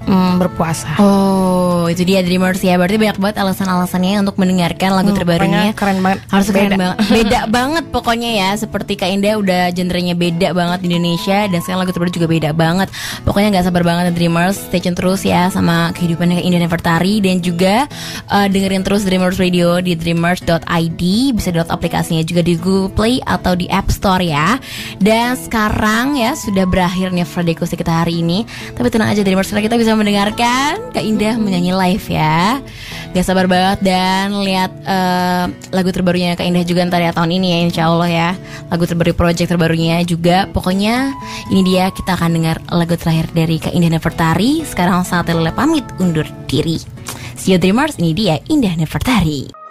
mm, 0.07 0.33
berpuasa. 0.39 0.99
Oh, 0.99 1.87
itu 1.87 2.03
dia 2.03 2.23
Dreamers 2.23 2.59
ya. 2.59 2.75
Berarti 2.75 2.97
banyak 2.97 3.19
banget 3.19 3.37
alasan-alasannya 3.39 4.23
untuk 4.23 4.37
mendengarkan 4.37 4.91
lagu 4.93 5.11
Hmm, 5.11 5.19
terbarunya. 5.19 5.71
keren 5.73 6.01
banget. 6.01 6.19
Harus 6.27 6.49
keren 6.49 6.71
Beda. 6.71 6.77
banget. 6.79 6.97
Beda 7.09 7.41
banget 7.47 7.85
pokoknya 7.91 8.31
ya. 8.33 8.51
Seperti 8.55 8.95
Kak 8.95 9.09
Indah 9.09 9.35
udah 9.37 9.63
genrenya 9.71 10.15
beda 10.15 10.51
banget 10.51 10.79
di 10.81 10.91
Indonesia 10.91 11.47
dan 11.47 11.59
sekarang 11.59 11.81
lagu 11.83 11.93
terbaru 11.93 12.11
juga 12.11 12.27
beda 12.27 12.51
banget. 12.53 12.89
Pokoknya 13.23 13.49
nggak 13.53 13.67
sabar 13.67 13.83
banget 13.83 14.15
Dreamers. 14.15 14.57
Stay 14.59 14.79
tune 14.79 14.95
terus 14.95 15.23
ya 15.23 15.49
sama 15.49 15.91
kehidupannya 15.93 16.39
Kak 16.39 16.47
Indah 16.47 16.61
Nefertari 16.61 17.19
dan 17.19 17.39
juga 17.39 17.87
eh, 18.29 18.47
dengerin 18.47 18.83
terus 18.83 19.03
Dreamers 19.03 19.37
Radio 19.37 19.79
di 19.79 19.95
dreamers.id. 19.95 21.03
Bisa 21.33 21.49
download 21.51 21.73
aplikasinya 21.73 22.23
juga 22.23 22.41
di 22.41 22.55
Google 22.55 22.89
Play 22.89 23.19
atau 23.23 23.53
di 23.53 23.67
App 23.67 23.89
Store 23.89 24.21
ya. 24.21 24.59
Dan 24.99 25.35
sekarang 25.35 26.15
ya 26.15 26.33
sudah 26.33 26.65
berakhir 26.65 27.11
nih 27.11 27.25
Friday 27.25 27.53
Acoustic 27.53 27.79
kita 27.79 28.05
hari 28.05 28.21
ini. 28.21 28.45
Tapi 28.73 28.89
tenang 28.89 29.11
aja 29.11 29.23
Dreamers 29.23 29.49
karena 29.49 29.65
kita 29.65 29.77
bisa 29.77 29.93
mendengarkan 29.97 30.93
Kak 30.93 31.05
Indah 31.05 31.35
menyanyi 31.41 31.73
live 31.75 32.07
ya. 32.07 32.61
Gak 33.17 33.25
sabar 33.25 33.49
banget 33.49 33.81
dan 33.81 34.37
lihat 34.45 34.71
eh, 34.85 35.45
lagu 35.73 35.91
terbarunya 35.91 36.37
Kak 36.37 36.45
Indah 36.45 36.63
juga 36.63 36.85
ntar 36.87 37.01
ya 37.01 37.17
tahun 37.17 37.35
ini 37.41 37.47
ya 37.51 37.59
Insya 37.67 37.83
Allah 37.89 38.09
ya. 38.13 38.31
Lagu 38.69 38.85
terbaru 38.85 39.17
project 39.17 39.49
terbarunya 39.51 40.05
juga. 40.05 40.47
Pokoknya 40.53 41.17
ini 41.49 41.65
dia 41.65 41.91
kita 41.91 42.15
akan 42.15 42.31
dengar 42.37 42.57
lagu 42.69 42.95
terakhir 42.95 43.33
dari 43.33 43.57
Kak 43.59 43.73
Indah 43.73 43.91
Nefertari. 43.97 44.63
Sekarang 44.63 45.03
saatnya 45.03 45.41
Lele 45.41 45.53
pamit 45.57 45.85
undur 45.99 46.29
diri. 46.47 46.79
See 47.37 47.53
you 47.53 47.59
Dreamers, 47.59 47.99
ini 47.99 48.15
dia 48.15 48.39
Indah 48.47 48.73
Nefertari. 48.79 49.66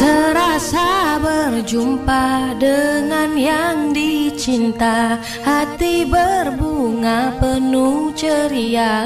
Serasa 0.00 1.20
berjumpa 1.20 2.56
dengan 2.56 3.36
yang 3.36 3.92
dicinta. 3.92 5.20
Hati 5.44 6.08
berbunga 6.08 7.36
penuh 7.36 8.08
ceria. 8.16 8.96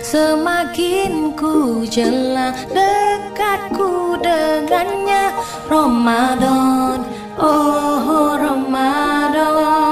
Semakin 0.00 1.36
ku 1.36 1.84
jelang 1.84 2.56
dekatku 2.72 4.16
dengannya. 4.24 5.36
Ramadan, 5.68 7.04
oh 7.36 8.40
Ramadan 8.40 9.87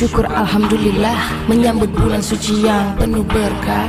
Puji 0.00 0.16
syukur 0.16 0.32
Alhamdulillah 0.32 1.44
Menyambut 1.44 1.92
bulan 1.92 2.24
suci 2.24 2.64
yang 2.64 2.96
penuh 2.96 3.20
berkah. 3.20 3.84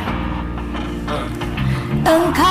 Engkaulah 2.03 2.50